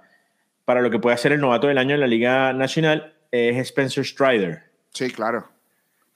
[0.65, 4.05] para lo que puede hacer el novato del año en la Liga Nacional, es Spencer
[4.05, 4.63] Strider.
[4.91, 5.47] Sí, claro.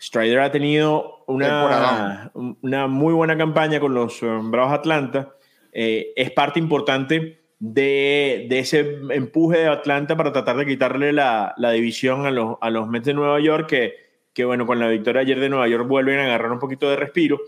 [0.02, 5.36] Strider ha tenido una, una muy buena campaña con los um, Bravos Atlanta.
[5.72, 12.26] Eh, es parte importante de, ese empuje de Atlanta para tratar de quitarle la, división
[12.26, 13.94] a los, a los Mets de Nueva York, que,
[14.34, 16.96] que, bueno, con la victoria ayer de Nueva York vuelven a agarrar un poquito de
[16.96, 17.40] respiro.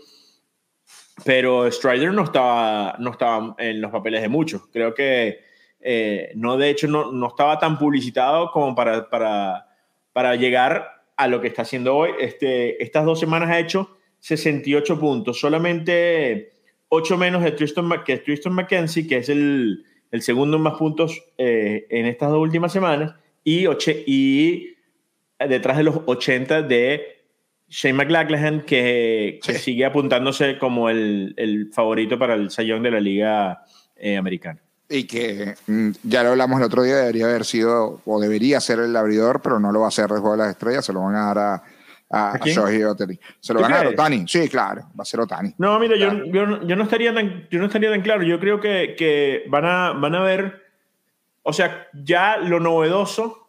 [1.24, 4.62] Pero Strider no estaba, no estaba en los papeles de muchos.
[4.72, 5.44] Creo que
[5.86, 9.68] eh, no, de hecho, no, no, estaba tan publicitado como para, para,
[10.14, 12.10] para llegar a lo que está haciendo hoy.
[12.18, 16.53] Este, estas dos semanas ha hecho 68 puntos, solamente
[16.94, 21.22] 8 menos de Tristan, que Tristan McKenzie, que es el, el segundo en más puntos
[21.38, 23.66] eh, en estas dos últimas semanas, y,
[24.06, 24.76] y
[25.38, 27.02] detrás de los 80 de
[27.68, 33.64] Shane McLachlan, que, sigue apuntándose como el, el, favorito para el sayón de la Liga
[33.96, 34.60] eh, Americana.
[34.88, 38.78] Y que mm, ya lo hablamos el otro día, debería haber sido o debería ser
[38.78, 41.00] el abridor, pero no lo va a hacer de Juego de las Estrellas, se lo
[41.00, 41.62] van a dar a,
[42.10, 42.38] a,
[43.40, 44.24] Se lo van a a Otani.
[44.28, 45.54] Sí, claro, va a ser Otani.
[45.58, 48.22] No, mira, yo, yo, no estaría tan, yo no estaría tan claro.
[48.22, 50.62] Yo creo que, que van, a, van a ver.
[51.42, 53.48] O sea, ya lo novedoso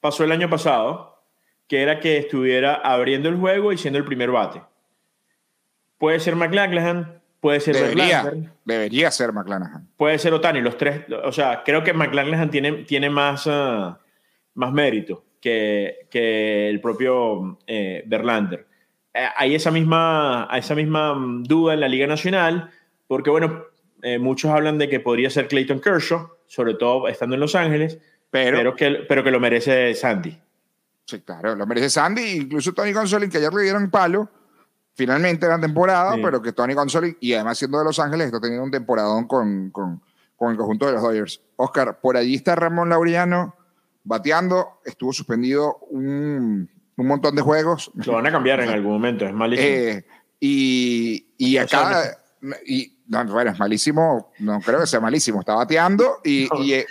[0.00, 1.22] pasó el año pasado,
[1.68, 4.62] que era que estuviera abriendo el juego y siendo el primer bate.
[5.98, 8.32] Puede ser McLachlan, puede ser debería,
[8.64, 9.88] debería ser McClanahan.
[9.96, 11.02] Puede ser Otani, los tres.
[11.24, 13.94] O sea, creo que McClanahan tiene, tiene más, uh,
[14.54, 18.66] más mérito que, el propio eh, Berlander.
[19.12, 22.70] Eh, hay esa misma, esa misma duda en la Liga Nacional.
[23.06, 23.64] porque bueno,
[24.02, 27.98] eh, muchos hablan de que podría ser Clayton Kershaw, sobre todo estando en Los Ángeles,
[28.30, 30.38] pero, que, pero que lo merece Sandy.
[31.06, 34.28] Sí, claro, lo merece Sandy, incluso Tony Gonsolin, que ayer le dieron palo,
[34.94, 38.64] finalmente la temporada, pero que Tony Gonsolin, y además siendo de Los Ángeles, está teniendo
[38.64, 40.02] un temporadón con, con,
[40.36, 41.42] con el conjunto de los Dodgers.
[41.56, 43.54] Oscar, por allí está Ramón Laureano
[44.04, 47.90] bateando, estuvo suspendido un, un montón de juegos.
[48.06, 49.68] Lo van a cambiar en algún momento, es malísimo.
[49.68, 50.04] Eh,
[50.40, 52.18] y, y acá,
[52.66, 56.84] y, no, bueno, es malísimo, no creo que sea malísimo, está bateando y, y,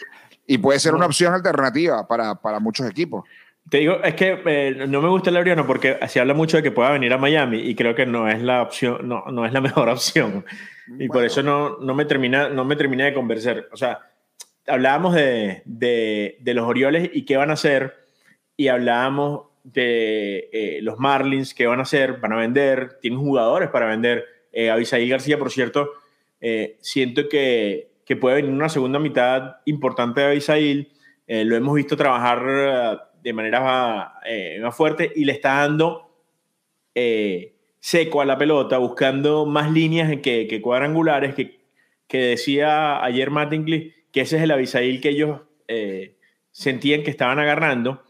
[0.47, 3.23] y puede ser una opción alternativa para, para muchos equipos.
[3.69, 6.63] Te digo, es que eh, no me gusta el Laureano porque se habla mucho de
[6.63, 9.53] que pueda venir a Miami y creo que no es la opción, no, no es
[9.53, 10.45] la mejor opción.
[10.99, 13.69] Y por eso no, no, me termina, no me termina de convencer.
[13.71, 13.99] O sea,
[14.67, 17.95] hablábamos de, de, los Orioles y qué van a hacer
[18.55, 23.69] y hablábamos de eh, los Marlins, qué van a hacer, van a vender, tienen jugadores
[23.69, 24.25] para vender.
[24.51, 24.67] Eh,
[25.07, 25.91] García, por cierto,
[26.39, 30.91] eh, siento que, que, puede venir una segunda mitad importante de Abisail.
[31.27, 34.19] lo hemos visto trabajar de manera
[34.61, 36.11] más fuerte y le está dando
[37.79, 41.59] seco a la pelota, buscando más líneas que, que cuadrangulares, que,
[42.07, 45.41] que, decía ayer Mattingly, que ese es el Abisail que ellos
[46.51, 48.03] sentían que estaban agarrando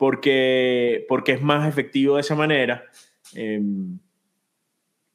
[0.00, 2.84] porque, porque es más efectivo de esa manera.
[3.34, 3.98] Em,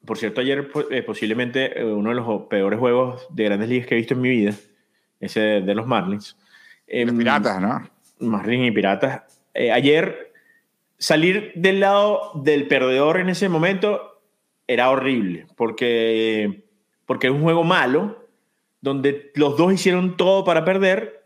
[0.04, 3.96] por cierto, ayer eh, posiblemente eh, uno de los peores juegos de grandes ligas que
[3.96, 4.54] he visto en mi vida,
[5.18, 6.36] ese de, los Marlins.
[6.86, 7.90] Los em, piratas, ¿no?
[8.20, 9.22] Marlins y Piratas.
[9.54, 10.32] Eh, ayer
[10.98, 14.22] salir del lado del perdedor en ese momento
[14.68, 16.62] era horrible, porque,
[17.06, 18.25] porque es un juego malo,
[18.86, 21.24] donde los dos hicieron todo para perder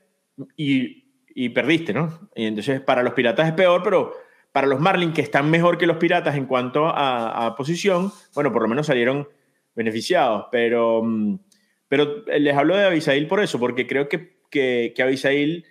[0.56, 2.30] y perdiste, ¿no?
[2.34, 4.14] Y entonces para los Piratas es peor, pero
[4.50, 8.62] para los Marlins, que están mejor que los Piratas en cuanto a, posición, bueno, por
[8.62, 9.28] lo menos salieron
[9.74, 10.46] beneficiados.
[10.50, 11.38] Pero, mm,
[11.86, 15.66] pero les hablo de Abisail por eso, porque creo que, que, que Abisail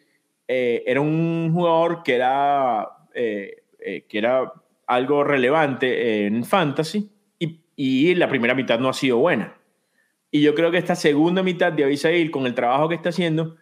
[0.48, 4.54] eh, era un jugador que era, eh, eh, que era
[4.86, 7.10] algo relevante en fantasy
[7.82, 9.59] y la primera mitad no ha sido buena.
[10.32, 13.58] Y yo creo que esta segunda mitad de Abisail, con el trabajo que está haciendo,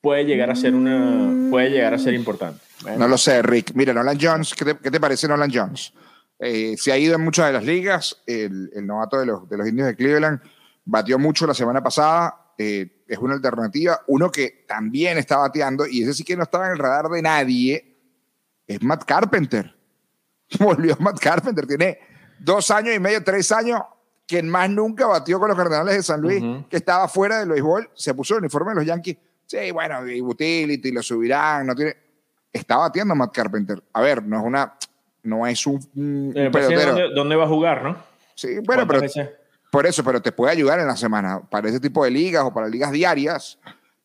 [0.00, 2.60] puede llegar a ser una puede llegar a ser importante.
[2.96, 3.72] No lo sé, Rick.
[3.74, 5.92] Mira, Nolan Jones, ¿qué te, parece Nolan Jones?
[6.38, 9.56] Eh, se ha ido en muchas de las ligas, el, el novato de los, de
[9.56, 10.40] los, indios de Cleveland,
[10.84, 14.00] batió mucho la semana pasada, eh, es una alternativa.
[14.06, 17.22] Uno que también está bateando, y ese sí que no estaba en el radar de
[17.22, 17.96] nadie,
[18.66, 19.74] es Matt Carpenter.
[20.60, 21.98] Volvió Matt Carpenter, tiene
[22.38, 23.80] dos años y medio, tres años,
[24.28, 27.90] quien más nunca batió con los Cardenales de San Luis, que estaba fuera del béisbol,
[27.94, 29.16] se puso el uniforme de los Yankees
[29.48, 31.96] Sí, bueno, y utility, lo subirán, no tiene.
[32.52, 33.82] Está batiendo Matt Carpenter.
[33.94, 34.74] A ver, no es una.
[35.22, 35.78] No es un.
[36.36, 37.96] Eh, ¿dónde, ¿dónde, va a jugar, no?
[38.34, 39.00] Sí, bueno, pero.
[39.70, 41.40] Por eso, pero te puede ayudar en la semana.
[41.40, 43.58] Para ese tipo de ligas o para ligas diarias.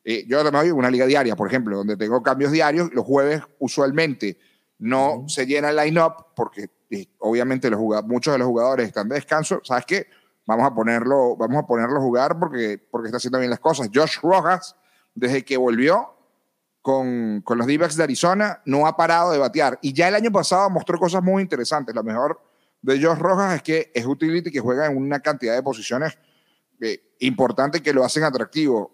[0.06, 2.94] Eh, yo también una liga diaria, por ejemplo, donde tengo cambios diarios.
[2.94, 4.38] Los jueves, usualmente,
[4.80, 6.70] no se llena el line-up porque,
[7.20, 9.62] obviamente, los muchos de los jugadores están de descanso.
[9.64, 10.08] ¿Sabes qué?
[10.46, 13.90] Vamos a ponerlo, vamos a ponerlo a jugar porque, porque está haciendo bien las cosas.
[13.94, 14.76] Josh Rojas
[15.16, 16.16] desde que volvió
[16.82, 19.80] con, con los d de Arizona, no ha parado de batear.
[19.82, 21.96] Y ya el año pasado mostró cosas muy interesantes.
[21.96, 22.42] Lo mejor
[22.82, 26.18] de Josh Rojas es que es utility que juega en una cantidad de posiciones
[26.82, 28.92] eh, importantes que lo hacen atractivo.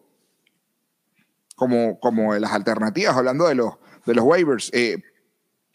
[1.56, 3.74] Como, como las alternativas, hablando de los,
[4.06, 4.70] de los waivers.
[4.72, 5.04] Eh,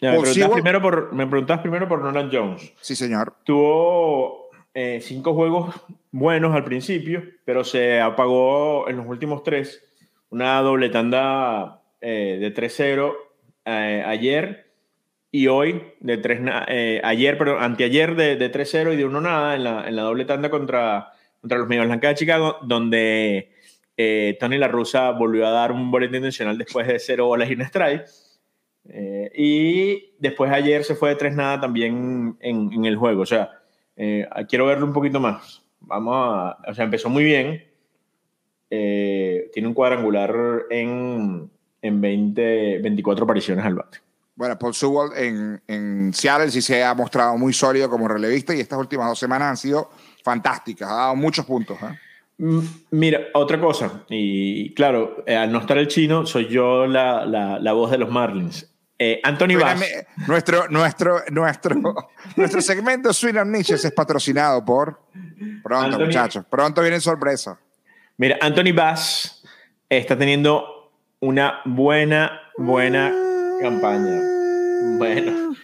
[0.01, 2.73] me, preguntas primero por, me preguntas primero por Nolan Jones.
[2.81, 3.35] Sí, señor.
[3.45, 5.75] Tuvo eh, cinco juegos
[6.11, 9.83] buenos al principio, pero se apagó en los últimos tres
[10.35, 13.15] una doble tanda eh, de 3-0
[13.67, 14.73] eh, ayer
[15.31, 19.55] y hoy de 3 eh, ayer, pero anteayer de, de 3-0 y de 1 nada
[19.55, 23.53] en la, en la, doble tanda contra, contra los Medios Blancas de Chicago, donde
[24.41, 27.63] Tony La Russa volvió a dar un boletín intencional después de 0 bolas y un
[27.63, 28.05] strike.
[28.87, 33.23] Y después ayer se fue de 3 nada también en, en el juego.
[33.23, 33.51] O sea,
[34.49, 35.63] quiero verlo un poquito más.
[35.81, 37.63] Vamos a, o sea, empezó muy bien,
[38.71, 40.35] eh, tiene un cuadrangular
[40.71, 41.49] en,
[41.81, 43.99] en 20, 24 apariciones al bate.
[44.35, 48.59] Bueno, Paul Sewell en, en, Seattle sí se ha mostrado muy sólido como relevista y
[48.59, 49.91] estas últimas dos semanas han sido
[50.25, 51.79] fantásticas, ha dado muchos puntos.
[51.83, 52.61] ¿eh?
[52.91, 57.61] Mira, otra cosa, y claro, eh, al no estar el chino, soy yo la, la,
[57.61, 58.74] la voz de los Marlins.
[59.23, 59.85] Anthony Bass.
[60.27, 61.75] Nuestro, nuestro, nuestro,
[62.37, 65.01] nuestro segmento Swing Niches es patrocinado por.
[65.63, 66.45] Pronto, muchachos.
[66.49, 67.59] Pronto vienen sorpresas.
[68.17, 69.45] Mira, Anthony Bass
[69.89, 73.13] está teniendo una buena, buena
[73.61, 74.21] campaña.
[74.99, 75.55] Bueno,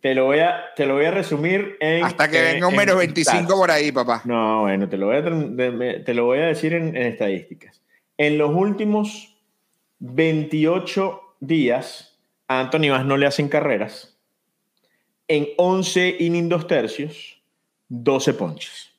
[0.00, 2.04] Te lo voy a, te lo voy a resumir en...
[2.04, 4.22] Hasta que venga un menos 25 por ahí, papá.
[4.24, 7.80] No, bueno, te lo voy a, te lo voy a decir en, en estadísticas.
[8.18, 9.36] En los últimos
[10.00, 12.11] 28 días,
[12.52, 14.16] a Anthony Vaz no le hacen carreras.
[15.28, 17.42] En 11 innings dos tercios,
[17.88, 18.92] 12 ponches.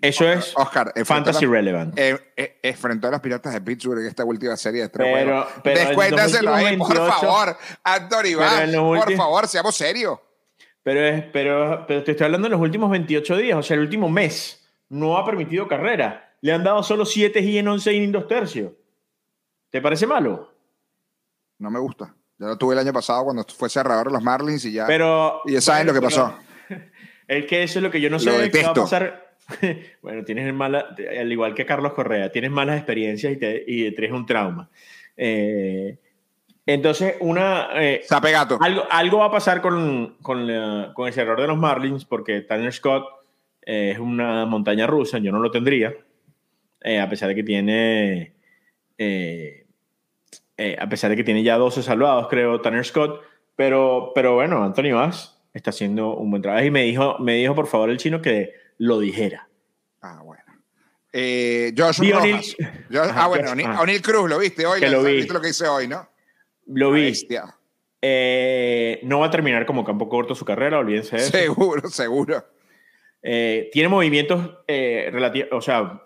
[0.00, 1.96] Eso es Oscar, fantasy relevant.
[1.98, 5.46] Eh, eh, frente a los Piratas de Pittsburgh en esta última serie de tres pero,
[5.62, 7.56] pero Descuéntaselo ahí, por favor.
[7.84, 10.18] Anthony Vaz, por favor, seamos serios.
[10.82, 13.82] Pero, es, pero, pero te estoy hablando de los últimos 28 días, o sea, el
[13.82, 14.66] último mes.
[14.88, 16.34] No ha permitido carrera.
[16.40, 18.72] Le han dado solo 7 y en 11 innings dos tercios.
[19.70, 20.52] ¿Te parece malo?
[21.58, 22.14] No me gusta.
[22.42, 24.84] Ya lo tuve el año pasado cuando fue cerrador de los Marlins y ya.
[24.88, 26.34] Pero, y ya saben lo que pasó.
[27.28, 29.36] Es que eso es lo que yo no sé qué va a pasar.
[30.02, 34.12] bueno, tienes mala, al igual que Carlos Correa, tienes malas experiencias y te, y traes
[34.12, 34.68] un trauma.
[35.16, 35.96] Eh,
[36.66, 37.68] entonces, una.
[37.74, 38.58] Eh, Sapegato.
[38.60, 40.48] Algo, algo va a pasar con, con,
[40.94, 43.04] con, ese error de los Marlins, porque Tanner Scott
[43.64, 45.94] eh, es una montaña rusa, yo no lo tendría,
[46.82, 48.32] eh, a pesar de que tiene.
[48.98, 49.61] Eh,
[50.56, 53.20] eh, a pesar de que tiene ya 12 salvados, creo, Tanner Scott.
[53.56, 57.54] Pero, pero bueno, Anthony Vaz está haciendo un buen trabajo y me dijo, me dijo
[57.54, 59.48] por favor el chino que lo dijera.
[60.00, 60.42] Ah, bueno.
[61.12, 62.56] Eh, Josh Rojas.
[63.14, 64.80] ah, bueno, O'Neill Cruz, lo viste hoy.
[64.80, 65.16] Que lo vi.
[65.16, 66.08] ¿Viste lo que hice hoy, no?
[66.66, 67.12] Lo vi.
[68.00, 71.30] Eh, no va a terminar como campo corto su carrera, olvídense de eso.
[71.30, 72.44] Seguro, seguro.
[73.22, 75.12] Eh, tiene movimientos eh,
[75.52, 76.02] o sea,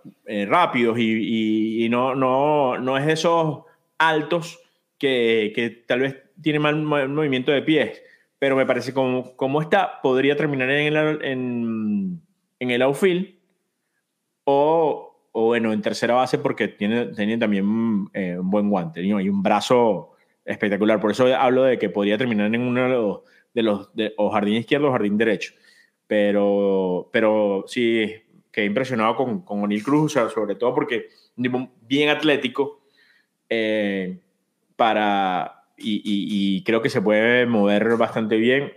[0.46, 3.65] rápidos y, y, no, no, no es de esos
[3.98, 4.58] altos
[4.98, 8.02] que, que tal vez tiene mal movimiento de pies,
[8.38, 12.20] pero me parece como, como está, podría terminar en el, en,
[12.58, 13.34] en el outfield
[14.44, 18.10] o, o, bueno, en tercera base porque tiene, tiene también un
[18.50, 20.12] buen guante y un brazo
[20.44, 21.00] espectacular.
[21.00, 23.20] Por eso hablo de que podría terminar en uno de los,
[23.52, 25.52] de los de, o jardín izquierdo o jardín derecho.
[26.06, 28.12] Pero, pero sí,
[28.52, 32.85] quedé impresionado con, con O'Neill Cruz, sobre todo porque un bien atlético
[33.48, 34.20] eh,
[34.76, 38.72] para, y, y, y, creo que se puede mover bastante bien.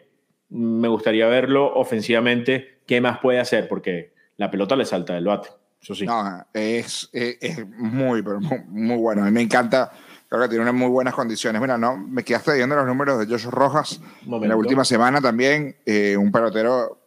[0.49, 5.49] Me gustaría verlo ofensivamente, qué más puede hacer, porque la pelota le salta del bate.
[5.81, 6.05] Eso sí.
[6.05, 9.23] No, es, es, es muy, pero muy, muy, bueno.
[9.23, 9.91] A mí me encanta.
[10.27, 11.61] Creo que tiene unas muy buenas condiciones.
[11.61, 15.75] Mira, no, me quedaste viendo los números de Josh Rojas en la última semana también.
[15.85, 16.99] Eh, un pelotero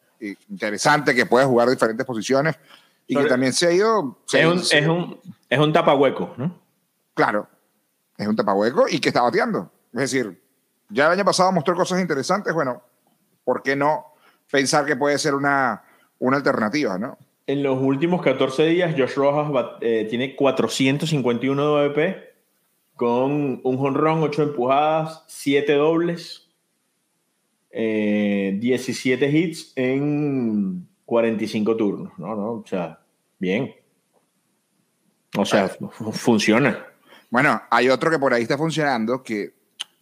[0.48, 2.56] interesante que puede jugar diferentes posiciones
[3.06, 4.18] y que también se ha ido.
[4.32, 6.61] es, un, es, un, es un tapahueco, ¿no?
[7.14, 7.48] Claro,
[8.16, 9.70] es un tapahueco y que está bateando.
[9.92, 10.42] Es decir,
[10.88, 12.52] ya el año pasado mostró cosas interesantes.
[12.54, 12.82] Bueno,
[13.44, 14.14] ¿por qué no
[14.50, 15.82] pensar que puede ser una,
[16.18, 17.18] una alternativa, no?
[17.46, 22.32] En los últimos 14 días, Josh Rojas eh, tiene 451 de OVP
[22.94, 26.48] con un jonrón, 8 empujadas, 7 dobles,
[27.70, 32.12] eh, 17 hits en 45 turnos.
[32.18, 33.00] No, no, o sea,
[33.38, 33.74] bien.
[35.36, 35.68] O sea,
[36.12, 36.91] funciona.
[37.32, 39.54] Bueno, hay otro que por ahí está funcionando que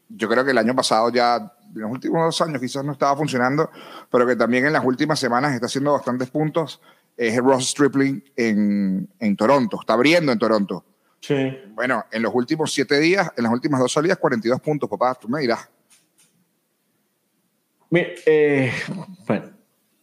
[0.09, 3.17] yo creo que el año pasado ya, en los últimos dos años quizás no estaba
[3.17, 3.71] funcionando,
[4.11, 6.81] pero que también en las últimas semanas está haciendo bastantes puntos,
[7.17, 10.85] es Ross Stripling en, en Toronto, está abriendo en Toronto.
[11.21, 11.57] Sí.
[11.69, 15.29] Bueno, en los últimos siete días, en las últimas dos salidas, 42 puntos, papá, tú
[15.29, 15.69] me dirás.
[17.93, 18.73] Eh,
[19.29, 19.51] bueno,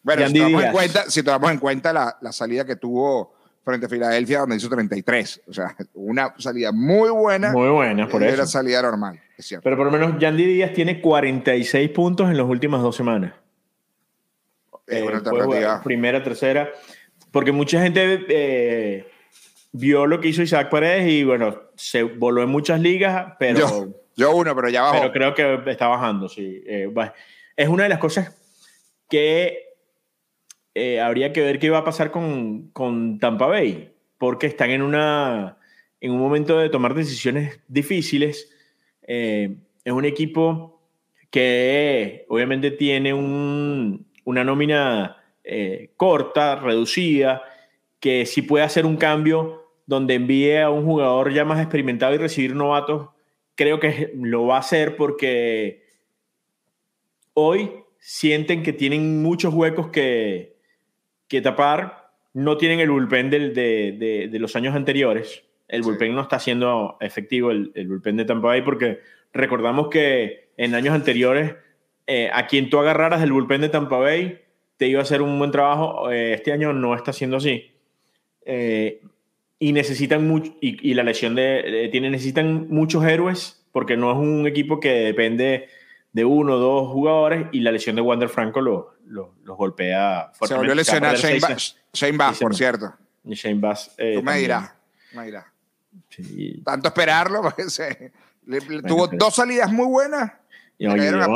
[0.02, 3.37] bueno si, tomamos en cuenta, si tomamos en cuenta la, la, salida que tuvo
[3.68, 5.42] frente a Filadelfia, donde hizo 33.
[5.48, 7.52] O sea, una salida muy buena.
[7.52, 8.34] Muy buena, por eso.
[8.34, 9.64] Era salida normal, es cierto.
[9.64, 13.34] Pero por lo menos Yandy Díaz tiene 46 puntos en las últimas dos semanas.
[14.88, 15.84] Es una eh, alternativa.
[15.84, 16.72] Primera, tercera.
[17.32, 19.12] Porque mucha gente eh,
[19.74, 23.60] vio lo que hizo Isaac Paredes y, bueno, se voló en muchas ligas, pero...
[23.60, 25.12] Yo, yo uno, pero ya bajó.
[25.12, 26.64] Pero creo que está bajando, sí.
[26.66, 26.90] Eh,
[27.58, 28.34] es una de las cosas
[29.10, 29.67] que
[30.80, 34.84] eh, habría que ver qué va a pasar con, con, Tampa Bay, porque están en,
[34.84, 35.58] una,
[36.02, 38.54] en un momento de tomar decisiones difíciles.
[39.02, 40.80] Eh, es un equipo
[41.32, 47.42] que obviamente tiene un, una nómina eh, corta, reducida,
[48.00, 52.20] que si puede hacer un cambio donde envíe a un jugador ya más experimentado y
[52.20, 53.10] recibir novatos,
[53.56, 55.88] creo que lo va a hacer porque
[57.34, 60.57] hoy sienten que tienen muchos huecos que,
[61.28, 65.44] que tapar, no tienen el bullpen del, de, de, los años anteriores.
[65.68, 69.00] El bullpen no está siendo efectivo, el, el, bullpen de Tampa Bay, porque
[69.34, 71.56] recordamos que en años anteriores,
[72.06, 74.40] eh, a quien tú agarraras del bullpen de Tampa Bay,
[74.78, 76.12] te iba a hacer un buen trabajo.
[76.12, 77.72] Eh, este año no está siendo así.
[78.46, 79.02] Eh,
[79.60, 84.18] y necesitan mucho, y, y, la lesión de, tiene, necesitan muchos héroes, porque no es
[84.18, 85.68] un equipo que depende
[86.14, 88.62] de uno o dos jugadores y la lesión de Wander Franco
[89.08, 92.94] los lo, golpea Se volvió a lesionar Shane, Bass, Shane Bass por cierto.
[93.26, 93.92] Shane Bass.
[93.98, 94.72] Eh, Tú me dirás.
[96.64, 97.42] Tanto esperarlo,
[98.88, 100.32] tuvo dos salidas muy buenas.
[100.78, 101.28] Y, una,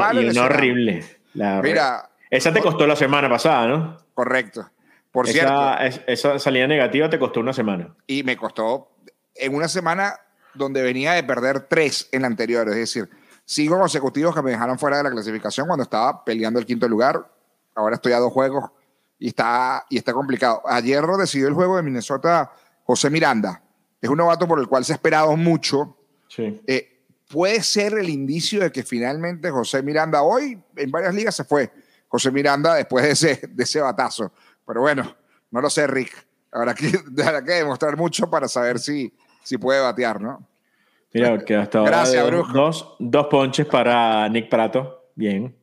[0.43, 1.03] horrible.
[1.33, 3.97] Mira, esa te costó la semana pasada, ¿no?
[4.13, 4.69] Correcto.
[5.11, 5.77] Por cierto.
[6.07, 7.93] esa salida negativa te costó una semana.
[8.07, 8.91] Y me costó
[9.35, 10.15] en una semana
[10.53, 12.67] donde venía de perder tres en la anterior.
[12.69, 13.09] Es decir,
[13.45, 17.25] cinco consecutivos que me dejaron fuera de la clasificación cuando estaba peleando el quinto lugar.
[17.75, 18.69] Ahora estoy a dos juegos
[19.19, 20.61] y está, y está complicado.
[20.65, 22.51] Ayer decidió el juego de Minnesota
[22.83, 23.61] José Miranda.
[24.01, 25.97] Es un novato por el cual se ha esperado mucho.
[26.27, 26.61] Sí.
[26.67, 31.43] Eh, puede ser el indicio de que finalmente José Miranda hoy en varias ligas se
[31.43, 31.71] fue.
[32.07, 34.31] José Miranda después de ese, de ese batazo.
[34.65, 35.15] Pero bueno,
[35.51, 36.11] no lo sé, Rick.
[36.51, 36.91] Habrá que,
[37.25, 39.13] habrá que demostrar mucho para saber si,
[39.43, 40.45] si puede batear, ¿no?
[41.13, 45.11] Mira, que hasta ahora Gracias, dos, dos, ponches para Nick Prato.
[45.15, 45.55] Bien.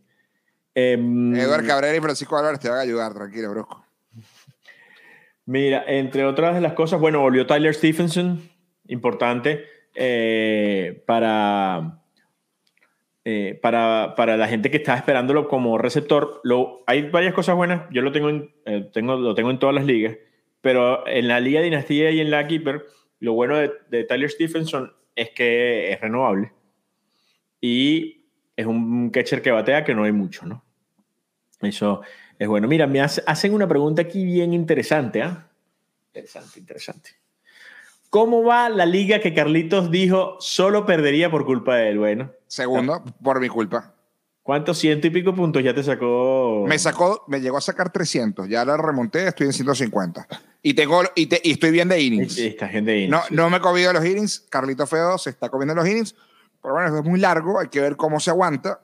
[0.81, 3.85] Em, Eduardo Cabrera y Francisco Álvarez te van a ayudar, tranquilo, Brusco.
[5.45, 8.49] Mira, entre otras de las cosas, bueno, volvió Tyler Stephenson,
[8.87, 9.65] importante
[9.97, 12.05] eh, para,
[13.25, 16.41] eh, para, para, la gente que está esperándolo como receptor.
[16.45, 19.75] Lo, hay varias cosas buenas, yo lo tengo, en, eh, tengo, lo tengo en todas
[19.75, 20.17] las ligas,
[20.61, 22.87] pero en la Liga Dinastía y en la Keeper,
[23.19, 26.53] lo bueno de, de Tyler Stephenson es que es renovable
[27.61, 30.68] y es un catcher que batea que no hay mucho, ¿no?
[31.61, 32.03] Eso
[32.39, 32.69] es bueno.
[32.69, 35.49] Mira, me hacen una pregunta aquí bien interesante, ¿ah?
[36.09, 37.11] Interesante, interesante.
[38.11, 41.99] ¿Cómo va la liga que Carlitos dijo solo perdería por culpa de él?
[41.99, 42.33] Bueno.
[42.47, 43.95] Segundo, por mi culpa.
[44.43, 46.65] ¿Cuántos ciento y pico puntos ya te sacó?
[46.67, 48.49] Me sacó, me llegó a sacar 300.
[48.49, 50.27] Ya la remonté, estoy en 150.
[50.63, 52.33] Y, tengo, y, y estoy bien de innings.
[52.33, 53.31] Sí, está bien de innings.
[53.31, 54.41] No, no me he comido los innings.
[54.49, 56.15] Carlito Feo se está comiendo los innings.
[56.63, 57.61] Pero bueno, es muy largo.
[57.61, 58.81] Hay que ver cómo se aguanta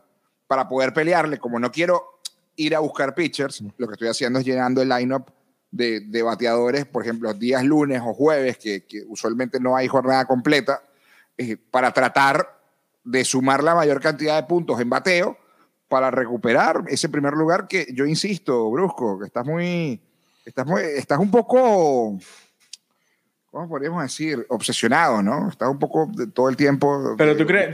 [0.47, 1.39] para poder pelearle.
[1.39, 2.21] Como no quiero
[2.57, 5.31] ir a buscar pitchers, lo que estoy haciendo es llenando el lineup
[5.71, 10.83] de, de bateadores, por ejemplo, días lunes o jueves, que, usualmente no hay jornada completa,
[11.37, 12.61] eh, para tratar
[13.03, 15.37] de sumar la mayor cantidad de puntos en bateo
[15.89, 20.01] para recuperar ese primer lugar que yo insisto, Brusco, que estás muy,
[20.45, 22.19] estás muy, estás un poco,
[23.51, 24.47] ¿cómo podríamos decir?
[24.49, 25.49] Obsesionado, ¿no?
[25.49, 27.71] Estás un poco de, todo el tiempo Pero tú crees,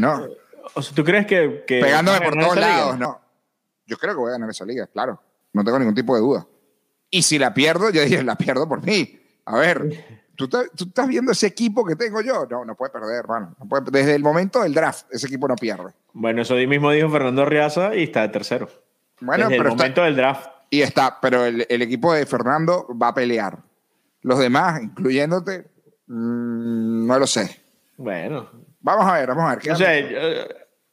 [0.00, 0.26] ¿no?
[0.74, 1.64] O sea, ¿tú crees que...
[1.66, 3.23] Pegándome por todos lados, ¿no?
[3.86, 5.20] Yo creo que voy a ganar esa liga, claro.
[5.52, 6.46] No tengo ningún tipo de duda.
[7.10, 9.20] Y si la pierdo, yo dije, la pierdo por mí.
[9.44, 12.46] A ver, ¿Tú, estás viendo ese equipo que tengo yo?
[12.50, 13.54] No, no puede perder, hermano.
[13.90, 15.92] desde el momento del draft, ese equipo no pierde.
[16.12, 18.68] Bueno, eso mismo dijo Fernando Riaza y está de tercero.
[19.20, 20.48] Bueno, desde el momento del draft.
[20.70, 23.58] Y está, pero el, equipo de Fernando va a pelear.
[24.22, 25.70] Los demás, incluyéndote,
[26.08, 27.60] mm, no lo sé.
[27.96, 28.50] Bueno.
[28.80, 29.68] Vamos a ver, vamos a ver.
[29.68, 30.48] No sé,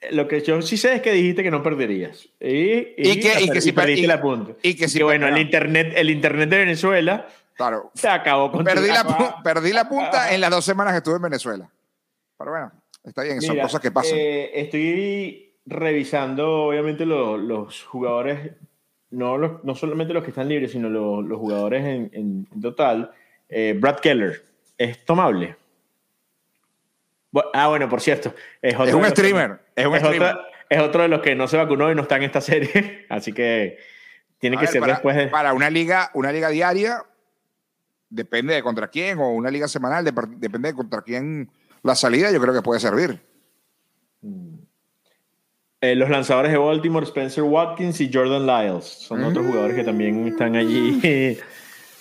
[0.10, 2.28] lo que yo sí sé es que dijiste que no perderías.
[2.40, 4.54] Y, que, si perdiste la punta.
[4.64, 7.92] Y que si bueno, el internet, el internet de Venezuela Claro.
[7.94, 11.22] Se acabó con perdí la, perdí la punta en las dos semanas que estuve en
[11.22, 11.70] Venezuela.
[12.38, 12.72] Pero bueno,
[13.04, 14.18] está bien, son cosas que pasan.
[14.18, 18.54] Eh, estoy revisando, obviamente, los, jugadores,
[19.12, 23.12] no, no solamente los que están libres, sino los, jugadores en, total.
[23.48, 24.44] Eh, Brad Keller,
[24.78, 25.56] ¿es tomable?
[27.54, 28.34] Ah, bueno, por cierto.
[28.62, 29.60] Es, un streamer.
[29.76, 30.38] es, un streamer.
[30.70, 33.06] es otro de los que no se vacunó y no está en esta serie.
[33.10, 33.78] Así que
[34.40, 35.28] tiene que ser después de.
[35.28, 37.04] Para una liga, una liga diaria,
[38.10, 41.50] depende de contra quién, o una liga semanal, depende de contra quién
[41.84, 43.20] la salida, yo creo que puede servir.
[44.22, 44.60] Mm.
[45.82, 50.28] Eh, los lanzadores de Baltimore, Spencer Watkins y Jordan Lyles, son otros jugadores que también
[50.28, 51.40] están allí.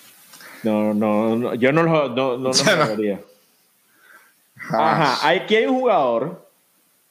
[0.63, 2.51] no, no, yo no los no, no,
[4.69, 6.47] Ajá, aquí hay un jugador,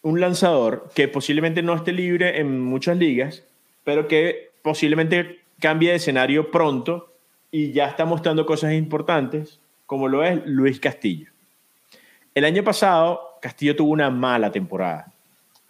[0.03, 3.42] un lanzador, que posiblemente no esté libre en muchas ligas,
[3.84, 7.12] pero que posiblemente cambie de escenario pronto
[7.51, 11.30] y ya está mostrando cosas importantes, como lo es Luis Castillo.
[12.34, 15.12] El año pasado, Castillo tuvo una mala temporada.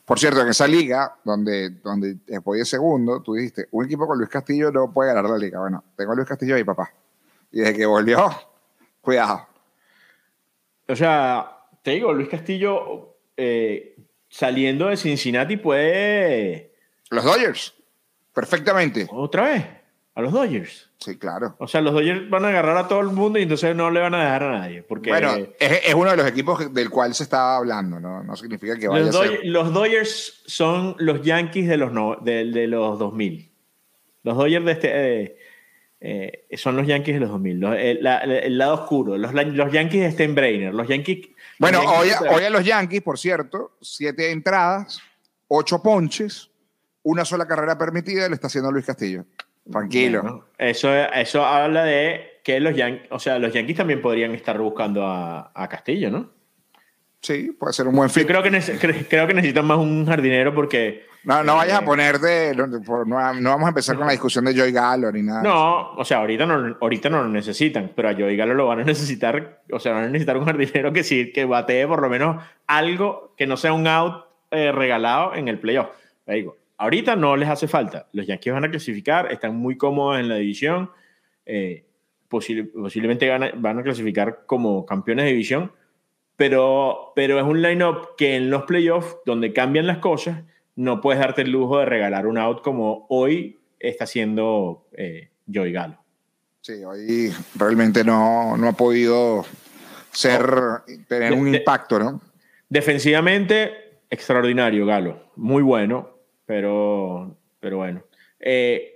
[0.05, 4.29] Por cierto, en esa liga, donde, donde de segundo, tú dijiste, un equipo con Luis
[4.29, 5.61] Castillo no puede ganar la liga.
[5.61, 6.93] Bueno, tengo a Luis Castillo ahí, papá.
[7.53, 8.29] Y desde que volvió,
[9.01, 9.47] cuidado.
[10.89, 13.97] O sea, te digo, Luis Castillo eh,
[14.29, 16.73] saliendo de Cincinnati puede...
[17.11, 17.75] Los Dodgers,
[18.33, 19.07] perfectamente.
[19.11, 19.67] ¿Otra vez?
[20.15, 20.91] ¿A los Dodgers?
[20.99, 21.57] Sí, claro.
[21.59, 24.01] O sea, los Dodgers van a agarrar a todo el mundo y entonces no le
[24.01, 24.83] van a dejar a nadie.
[24.83, 28.23] Porque, bueno, es, uno de los equipos del cual se estaba hablando, ¿no?
[28.23, 29.41] No significa que vaya los a ser...
[29.45, 33.51] Los Dodgers son los Yankees de los, no, de, de los 2000.
[34.25, 35.37] Los Dodgers de este, eh,
[36.01, 37.65] eh, son los Yankees de los 2000.
[37.65, 39.17] el, lado oscuro.
[39.17, 40.75] Los, los Yankees de Steinbrenner.
[40.75, 41.29] Los Yankees...
[41.61, 44.99] Bueno, hoy, hoy a los Yankees, por cierto, siete entradas,
[45.47, 46.51] ocho ponches,
[47.03, 49.27] una sola carrera permitida y lo está haciendo Luis Castillo.
[49.71, 50.47] Tranquilo.
[50.57, 55.07] eso, eso habla de que los Yankees, o sea, los Yankees también podrían estar buscando
[55.07, 56.31] a, a Castillo, ¿no?
[57.21, 58.23] Sí, puede ser un buen fit.
[58.23, 61.87] Yo creo que, creo que necesitan más un jardinero porque no, no vayas a eh,
[61.87, 62.55] poner de.
[62.55, 62.71] No,
[63.07, 65.43] vamos a empezar con la discusión de Joey Gallo ni nada.
[65.43, 68.81] No, o sea, ahorita no, ahorita no lo necesitan, pero a Joey Gallo lo van
[68.81, 69.63] a necesitar.
[69.71, 73.35] O sea, van a necesitar un jardinero que sí, que batee por lo menos algo
[73.37, 75.89] que no sea un out eh, regalado en el playoff.
[76.27, 78.07] digo, ahorita no les hace falta.
[78.13, 80.91] Los Yankees van a clasificar, están muy cómodos en la división.
[81.45, 81.85] Eh,
[82.29, 85.73] posiblemente van a, clasificar como campeones de división,
[86.41, 90.39] pero, pero es un line-up que en los playoffs, donde cambian las cosas
[90.75, 95.71] no puedes darte el lujo de regalar un out como hoy está haciendo eh, Joey
[95.71, 96.03] Galo.
[96.63, 99.45] Sí, hoy realmente no, no ha podido
[100.13, 100.41] ser,
[101.07, 102.23] tener un impacto, ¿no?
[102.71, 106.09] Defensivamente, extraordinario Galo, muy bueno,
[106.47, 108.03] pero, pero bueno.
[108.39, 108.95] Eh,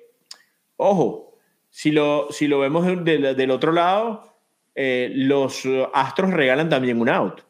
[0.78, 1.36] ojo,
[1.68, 4.33] si lo, si lo vemos del otro lado,
[4.74, 5.62] eh, los
[5.92, 7.42] Astros regalan también un out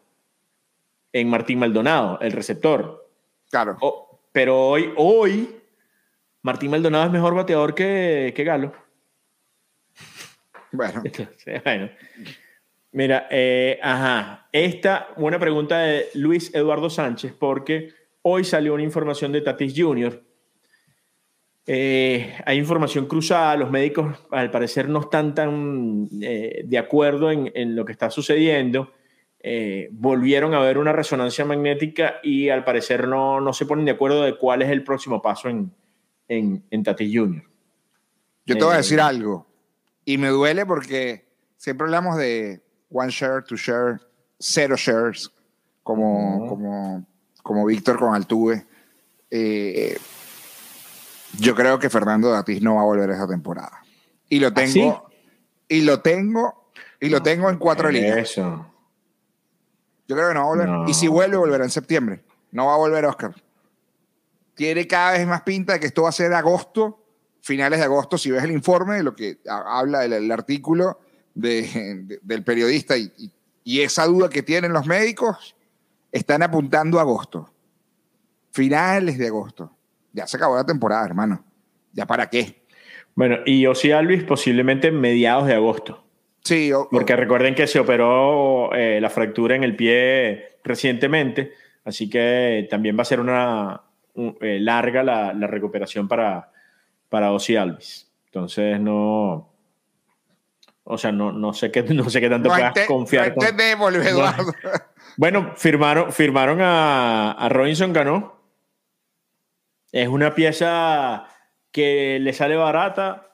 [1.13, 3.09] en Martín Maldonado, el receptor.
[3.51, 3.79] Claro.
[4.33, 5.57] Pero hoy, hoy,
[6.43, 8.73] Martín Maldonado es mejor bateador que, que Galo.
[10.73, 11.03] Bueno.
[11.65, 11.91] bueno.
[12.91, 14.49] Mira, eh, ajá.
[14.51, 20.24] Esta, buena pregunta de Luis Eduardo Sánchez, porque hoy salió una información de Tatis Jr.
[21.67, 27.51] Eh, hay información cruzada, los médicos al parecer no están tan eh, de acuerdo en,
[27.55, 28.93] en, lo que está sucediendo.
[29.41, 33.93] Eh, volvieron a ver una resonancia magnética y al parecer no, no, se ponen de
[33.93, 35.73] acuerdo de cuál es el próximo paso en,
[36.29, 37.45] en, en Tati Junior.
[38.47, 39.47] Yo te voy a decir eh, algo
[40.05, 44.01] y me duele porque siempre hablamos de one share, two share,
[44.39, 45.31] zero shares,
[45.83, 47.07] como, como,
[47.43, 48.67] como Víctor con Altuve.
[51.39, 53.83] Yo creo que Fernando Datis no va a volver esa temporada.
[54.29, 55.07] Y lo ¿Ah, tengo,
[55.69, 56.71] y lo tengo,
[57.01, 58.19] y lo tengo en cuatro líneas.
[58.19, 58.67] Eso.
[60.07, 60.89] Yo creo que no va a volver.
[60.89, 62.25] Y si vuelve, volverá en septiembre.
[62.51, 63.35] No va a volver Oscar.
[64.55, 67.05] Tiene cada vez más pinta de que esto va a ser agosto,
[67.41, 71.01] finales de agosto, si ves el informe lo que habla el, artículo
[71.35, 73.13] del periodista y,
[73.65, 75.57] y, esa duda que tienen los médicos,
[76.13, 77.53] están apuntando a agosto.
[78.53, 79.77] Finales de agosto.
[80.15, 81.45] Ya se acabó la temporada, hermano.
[81.93, 82.65] ¿Ya para qué?
[83.15, 86.05] Bueno, y Osi Alvis posiblemente mediados de agosto.
[86.43, 91.53] Sí, porque recuerden que se operó eh, la fractura en el pie recientemente,
[91.85, 93.83] así que también va a ser una
[94.15, 96.53] eh, larga la, la, recuperación para,
[97.09, 98.13] para Ozzy Alvis.
[98.27, 99.55] Entonces no,
[100.85, 103.35] o sea, no, no sé qué no sé qué tanto no puedas confiar.
[103.37, 103.43] No
[105.17, 108.34] Bueno, firmaron, firmaron a, a Robinson ganó.
[109.95, 111.25] Es una pieza
[111.71, 113.31] que le sale barata,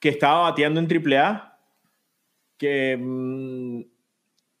[0.00, 1.60] que estaba bateando en AAA
[2.58, 3.82] que, mm,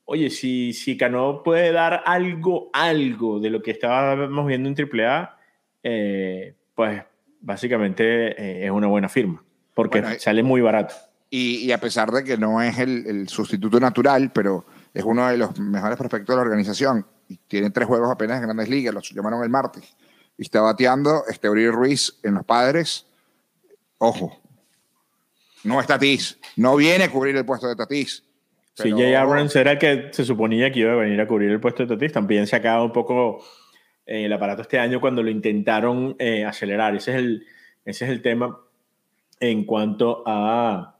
[0.04, 5.36] oye, si, si Cano puede dar algo, algo de lo que estábamos viendo en AAA,
[5.82, 7.02] eh, pues
[7.40, 8.04] básicamente
[8.40, 9.42] eh, es una buena firma,
[9.74, 10.94] porque sale muy barato.
[11.28, 14.64] Y, a pesar de que no es el, sustituto natural, pero
[14.94, 18.44] es uno de los mejores prospectos de la organización, y tiene tres juegos apenas en
[18.44, 19.96] Grandes Ligas, los llamaron el martes,
[20.38, 23.06] y está bateando este Ruiz en los padres,
[23.98, 24.42] ojo,
[25.64, 26.38] no es Tatis.
[26.56, 28.24] No viene a cubrir el puesto de Tatis.
[28.74, 31.60] Sí, Jay Abrams era el que se suponía que iba a venir a cubrir el
[31.60, 32.12] puesto de Tatis.
[32.12, 33.44] También se acaba un poco
[34.06, 36.96] eh, el aparato este año cuando lo intentaron eh, acelerar.
[36.96, 37.46] Ese es, el,
[37.84, 38.58] ese es el tema
[39.38, 40.96] en cuanto a,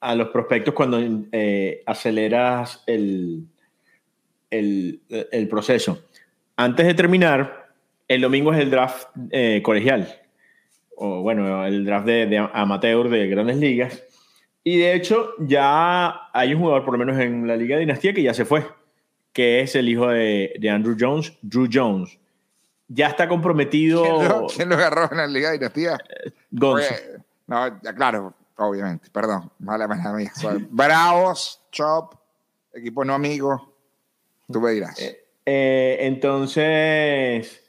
[0.00, 0.98] a los prospectos cuando
[1.32, 3.46] eh, aceleras el,
[4.50, 6.04] el, el, proceso.
[6.56, 7.61] Antes de terminar,
[8.14, 9.08] el domingo es el draft
[9.62, 10.22] colegial
[11.04, 14.02] o bueno, el draft de, amateur de grandes ligas.
[14.62, 18.14] Y de hecho, ya hay un jugador, por lo menos en la Liga de Dinastía,
[18.14, 18.64] que ya se fue,
[19.32, 22.18] que es el hijo de, Andrew Jones, Drew Jones.
[22.86, 24.04] Ya está comprometido.
[24.54, 25.98] ¿Quién lo, agarró en la Liga de Dinastía?
[26.52, 26.94] Gonzo.
[27.48, 30.30] no, claro, obviamente, perdón, mala mala mía.
[30.70, 32.14] Bravos, Chop,
[32.72, 33.74] equipo no amigo,
[34.48, 35.00] tú me dirás.
[35.00, 37.61] Eh, eh, entonces,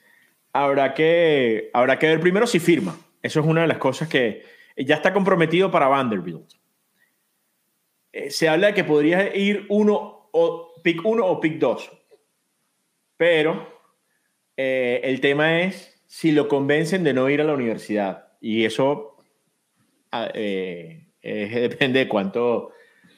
[0.54, 2.97] habrá que, habrá que ver primero si firma.
[3.22, 4.43] Eso es una de las cosas que
[4.78, 6.54] ya está comprometido para Vanderbilt.
[8.14, 11.91] Eh, se habla de que podría ir uno o pick uno o pick dos.
[13.18, 13.68] Pero
[14.56, 18.34] eh, el tema es si lo convencen de no ir a la universidad.
[18.39, 19.18] Y eso
[20.12, 22.72] ah, eh, depende de cuánto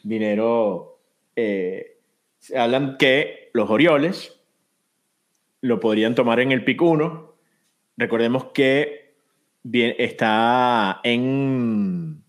[0.04, 1.00] dinero.
[1.36, 4.40] se hablan que los Orioles
[5.62, 7.25] lo podrían tomar en el pick 1
[7.98, 9.16] recordemos que
[9.64, 12.24] bien, está en,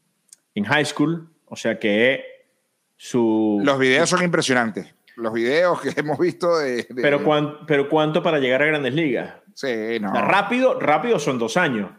[0.54, 2.24] en high school, o sea que
[2.96, 3.60] su...
[3.62, 4.94] Los videos son impresionantes.
[5.16, 6.86] Los videos que hemos visto de...
[6.94, 7.22] Pero,
[7.66, 9.34] pero ¿cuánto para llegar a grandes ligas?
[9.54, 10.12] Sí, no.
[10.12, 11.90] rápido, rápido son dos años.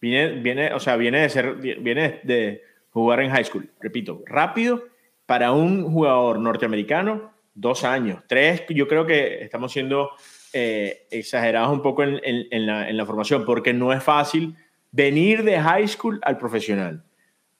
[0.00, 3.70] Viene, viene, o sea, viene de ser, viene de jugar en high school.
[3.80, 4.84] Repito, rápido
[5.26, 8.22] para un jugador norteamericano, dos años.
[8.26, 10.10] Tres, yo creo que estamos siendo
[10.56, 14.54] eh, exagerados un poco en, la, formación, porque no es fácil
[14.92, 17.02] venir de high school al profesional.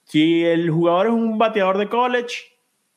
[0.05, 2.37] Si el jugador es un bateador de college,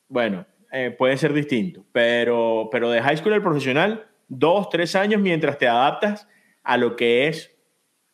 [0.06, 5.20] bueno, eh, puede ser distinto, pero, pero de high school al profesional, dos, tres años
[5.20, 6.28] mientras te adaptas
[6.62, 7.50] a lo que es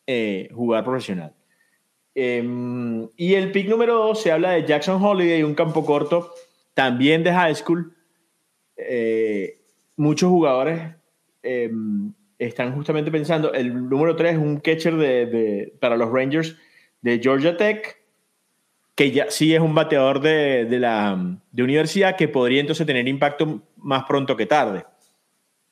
[0.07, 1.35] eh, jugar profesional.
[2.15, 6.33] Em, y el pick número dos se habla de Jackson Holiday, un campo corto
[6.73, 7.95] también de high school.
[9.97, 10.95] Muchos jugadores
[11.45, 16.57] em, están justamente pensando, el número tres es un catcher de, para los Rangers
[17.01, 17.97] de Georgia Tech,
[18.95, 23.07] que ya sí es un bateador de, de, la de universidad que podría entonces tener
[23.07, 24.85] impacto más pronto que tarde.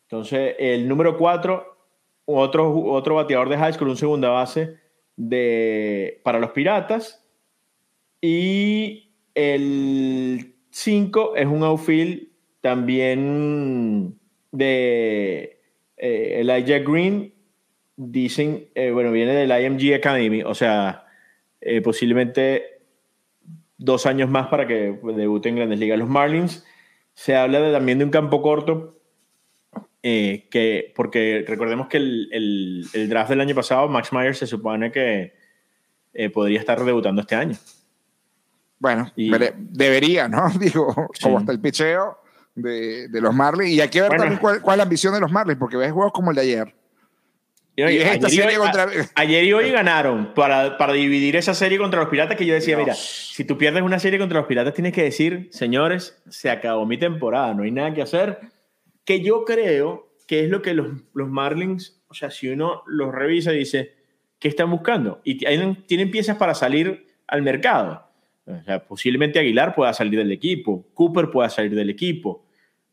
[0.04, 1.74] Entonces, el número cuatro
[2.26, 4.78] otro, otro bateador de high school, un segunda base
[5.16, 7.26] de, para los Piratas.
[8.22, 12.30] Y el 5 es un outfield
[12.62, 14.18] también
[14.52, 15.53] de
[16.04, 17.34] eh, Elijah Green.
[17.96, 21.06] Dicen, eh, bueno, viene del IMG Academy, o sea,
[21.62, 22.82] eh, posiblemente
[23.78, 25.98] dos años más para que debute en Grandes Ligas.
[26.00, 26.66] Los Marlins
[27.14, 29.00] se habla de, también de un campo corto
[30.02, 34.92] eh, que, porque recordemos que el, el, draft del año pasado, Max Myers se supone
[34.92, 35.34] que
[36.14, 37.56] eh, podría estar debutando este año.
[38.80, 40.50] Bueno, debería, ¿no?
[40.60, 42.23] Digo, como está el picheo
[42.56, 43.72] de, de, los Marlins.
[43.72, 45.92] Y hay que ver también cuál, cuál, es la ambición de los Marlins, porque ves
[45.92, 46.76] juegos como el de ayer.
[47.76, 48.88] Y, ayer, y hoy, contra...
[49.16, 52.76] ayer, y hoy, ganaron para, para, dividir esa serie contra los Piratas que yo decía,
[52.76, 52.86] Dios.
[52.86, 56.86] mira, si tú pierdes una serie contra los Piratas tienes que decir, señores, se acabó
[56.86, 58.40] mi temporada, no hay nada que hacer
[59.06, 63.14] que yo creo que es lo que los, los Marlins, o sea, si uno los
[63.14, 63.94] revisa y dice,
[64.40, 65.22] ¿qué están buscando?
[65.24, 68.08] Y tienen piezas para salir al mercado.
[68.46, 72.43] O sea, posiblemente Aguilar pueda salir del equipo, Cooper pueda salir del equipo,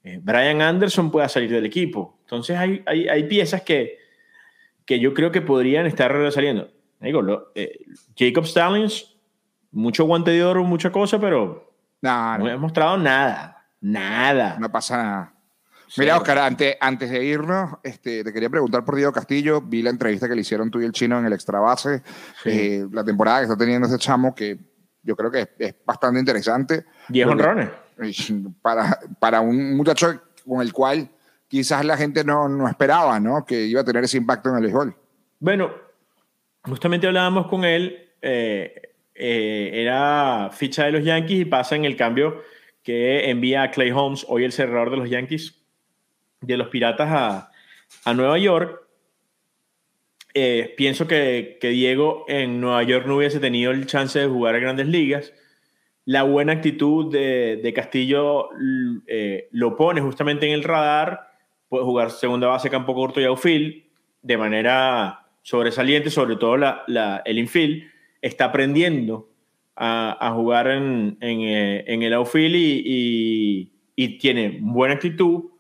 [0.03, 2.19] eh, Brian Anderson pueda salir del equipo.
[2.23, 3.99] Entonces hay, hay, hay, piezas que,
[4.85, 6.71] que yo creo que podrían estar saliendo.
[7.01, 7.87] Digo, lo, eh,
[8.17, 9.17] Jacob Stallings,
[9.73, 12.45] mucho guante de oro, mucha cosa, pero no, no.
[12.45, 13.67] no he mostrado nada.
[13.81, 14.57] Nada.
[14.59, 15.35] No pasa nada.
[15.99, 19.61] Mira, Oscar, antes, antes de irnos, este, te quería preguntar por Diego Castillo.
[19.61, 22.03] Vi la entrevista que le hicieron tú y el chino en el extra base.
[22.45, 24.57] Eh, la temporada que está teniendo ese chamo, que
[25.03, 26.85] yo creo que es, bastante interesante.
[27.09, 27.71] Diez honrones.
[28.63, 31.09] Para, para un muchacho con el cual
[31.49, 33.45] quizás la gente no, no esperaba, ¿no?
[33.45, 34.95] Que iba a tener ese impacto en el béisbol.
[35.41, 35.71] Bueno,
[36.63, 38.09] justamente hablábamos con él.
[38.23, 42.43] Eh, eh, era ficha de los Yankees y pasa en el cambio
[42.83, 45.55] que envía a Clay Holmes, hoy el cerrador de los Yankees,
[46.41, 47.51] de los Piratas a,
[48.05, 48.81] a Nueva York.
[50.33, 54.55] Eh, pienso que, que, Diego en Nueva York no hubiese tenido el chance de jugar
[54.55, 55.33] a grandes ligas.
[56.05, 58.49] La buena actitud de, de Castillo
[59.07, 61.31] eh, lo pone justamente en el radar.
[61.69, 63.85] Puede jugar segunda base, campo corto y outfield
[64.23, 67.85] de manera sobresaliente, sobre todo el infield.
[68.21, 69.31] Está aprendiendo
[69.77, 75.51] a, jugar en, en, eh, el outfield y, y, y tiene buena actitud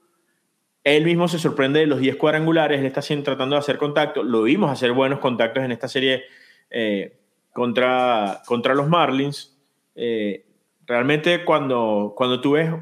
[0.84, 4.43] él mismo se sorprende de los 10 cuadrangulares, él está tratando de hacer contacto, lo
[4.43, 6.24] vimos hacer buenos contactos en esta serie
[6.70, 7.18] eh,
[7.53, 9.57] contra, contra los Marlins.
[10.03, 10.46] Eh,
[10.86, 12.72] realmente cuando, cuando tú ves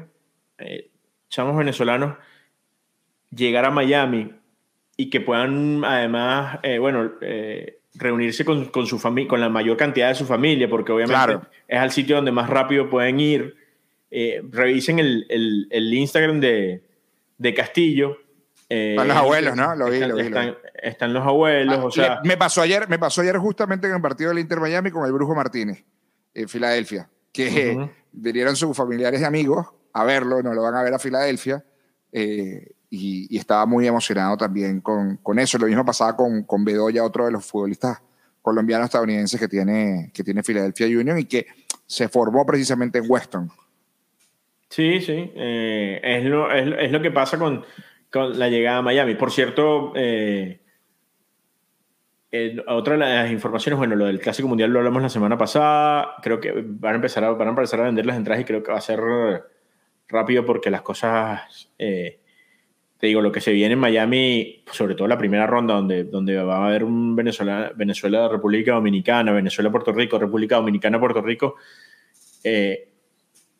[0.57, 0.89] eh,
[1.27, 2.15] chamos venezolanos
[3.29, 4.31] llegar a Miami
[4.95, 9.75] y que puedan además, eh, bueno, eh, reunirse con, con su familia, con la mayor
[9.75, 11.41] cantidad de su familia, porque obviamente claro.
[11.67, 13.57] es al sitio donde más rápido pueden ir.
[14.11, 16.83] Eh, revisen el, el, el Instagram de,
[17.37, 18.17] de Castillo.
[18.69, 19.75] Eh, están los abuelos, ¿no?
[19.75, 20.57] Lo vi, están, lo vi, están, lo vi.
[20.83, 22.19] están, los abuelos, ah, o sea...
[22.23, 25.11] Me pasó, ayer, me pasó ayer justamente en el partido del Inter Miami con el
[25.11, 25.83] Brujo Martínez,
[26.33, 27.91] en Filadelfia, que uh -huh.
[28.11, 31.63] vinieron sus familiares y amigos a verlo, no lo van a ver a Filadelfia,
[32.11, 35.57] eh, y, y, estaba muy emocionado también con, con, eso.
[35.59, 38.01] Lo mismo pasaba con, con Bedoya, otro de los futbolistas
[38.41, 41.45] colombianos estadounidenses que tiene, que tiene Philadelphia Union y que
[41.85, 43.51] se formó precisamente en Weston.
[44.69, 45.31] Sí, sí.
[45.35, 47.63] Eh, es, lo, es, es, lo que pasa con,
[48.11, 49.15] con, la llegada a Miami.
[49.15, 50.59] Por cierto, eh,
[52.31, 56.15] eh, otra de las informaciones, bueno, lo del Clásico Mundial lo hablamos la semana pasada.
[56.21, 58.63] Creo que van a empezar a, van a, empezar a vender las entradas y creo
[58.63, 58.99] que va a ser
[60.07, 62.19] rápido porque las cosas eh,
[62.99, 66.35] te digo, lo que se viene en Miami, sobre todo la primera ronda, donde, donde
[66.43, 71.55] va a haber un Venezuela, Venezuela, República Dominicana, Venezuela, Puerto Rico, República Dominicana, Puerto Rico.
[72.43, 72.89] Eh,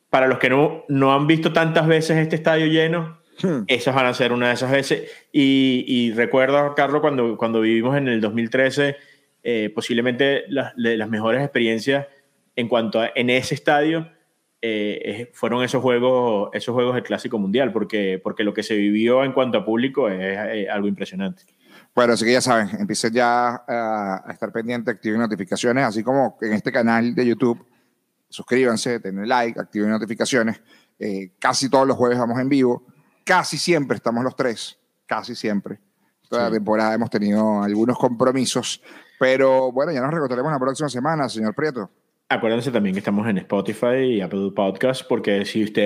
[0.10, 3.64] para los que no, no han visto tantas veces este estadio lleno, hmm.
[3.68, 5.10] esas van a ser una de esas veces.
[5.32, 8.98] Y, y recuerdo, Carlos, cuando, cuando vivimos en el 2013,
[9.44, 12.08] eh, posiblemente las, las mejores experiencias
[12.56, 14.10] en cuanto a en ese estadio
[14.62, 19.24] eh, fueron esos juegos, esos juegos del Clásico Mundial, porque, porque lo que se vivió
[19.24, 21.44] en cuanto a público es, eh, algo impresionante.
[21.96, 26.54] Bueno, así que ya saben, empiecen ya a, estar pendientes, activen notificaciones, así como en
[26.54, 27.66] este canal de YouTube,
[28.28, 30.62] suscríbanse, denle like, activen notificaciones.
[31.00, 32.86] Eh, casi todos los jueves vamos en vivo,
[33.30, 34.76] casi siempre estamos los tres,
[35.06, 35.78] casi siempre.
[36.28, 38.82] Toda la temporada hemos tenido algunos compromisos,
[39.20, 41.92] pero bueno, ya nos recortaremos la próxima semana, señor Prieto.
[42.28, 45.84] Acuérdense también que estamos en Spotify y Apple Podcast, porque si usted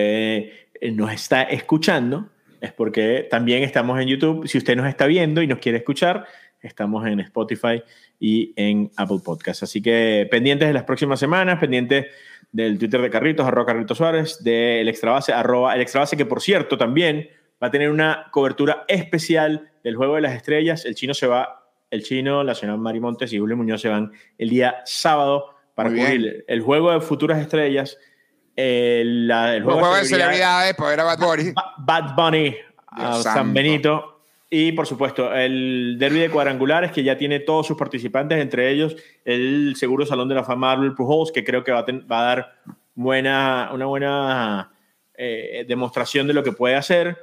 [0.80, 2.30] eh, nos está escuchando,
[2.62, 4.48] es porque también estamos en YouTube.
[4.48, 6.26] Si usted nos está viendo y nos quiere escuchar,
[6.62, 7.84] estamos en Spotify
[8.22, 9.64] y en Apple Podcast.
[9.64, 12.06] Así que pendientes de las próximas semanas, pendientes
[12.54, 16.78] del Twitter de Carritos, arroba Carritos Suárez, del Extrabase, arroba el Extrabase, que por cierto
[16.78, 17.28] también
[17.62, 20.86] va a tener una cobertura especial del Juego de las Estrellas.
[20.86, 24.12] El chino se va, el chino, la señora Mari Montes y Julio Muñoz se van
[24.38, 27.98] el día sábado para cubrir el juego de futuras estrellas,
[28.56, 31.54] el, el juego, de celebridades, pues era Bad Bunny.
[31.80, 32.56] Bad Bunny,
[33.24, 34.13] San Benito.
[34.56, 38.96] Y por supuesto, el derby de cuadrangulares que ya tiene todos sus participantes, entre ellos
[39.26, 42.62] el Seguro Salón de la Fama Marvel Pujols, que creo que va a, a dar
[42.94, 44.72] buena, una buena
[45.16, 47.18] eh, demostración de lo que puede hacer.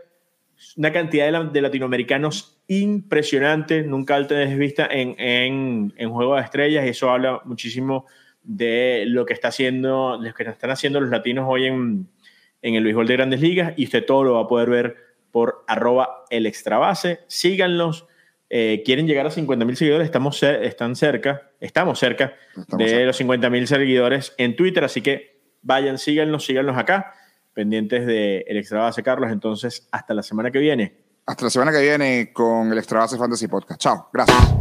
[0.77, 6.85] Una cantidad de, de latinoamericanos impresionante, nunca antes vista en, en, en Juego de Estrellas,
[6.85, 8.07] y eso habla muchísimo
[8.43, 12.09] de lo que, está haciendo, lo que están haciendo los latinos hoy en,
[12.61, 15.65] en el béisbol de grandes ligas y usted todo lo va a poder ver por
[15.67, 17.21] arroba el extrabase.
[17.27, 18.07] Síganlos.
[18.49, 22.35] Eh, quieren llegar a 50 mil seguidores, estamos, están cerca, estamos cerca
[22.77, 27.15] de los 50 mil seguidores en Twitter, así que vayan, síganlos, síganlos acá,
[27.55, 29.31] pendientes del el extrabase, Carlos.
[29.31, 30.97] Entonces, hasta la semana que viene.
[31.27, 33.81] Hasta la semana que viene con el extrabase Fantasy Podcast.
[33.81, 34.60] Chao, gracias.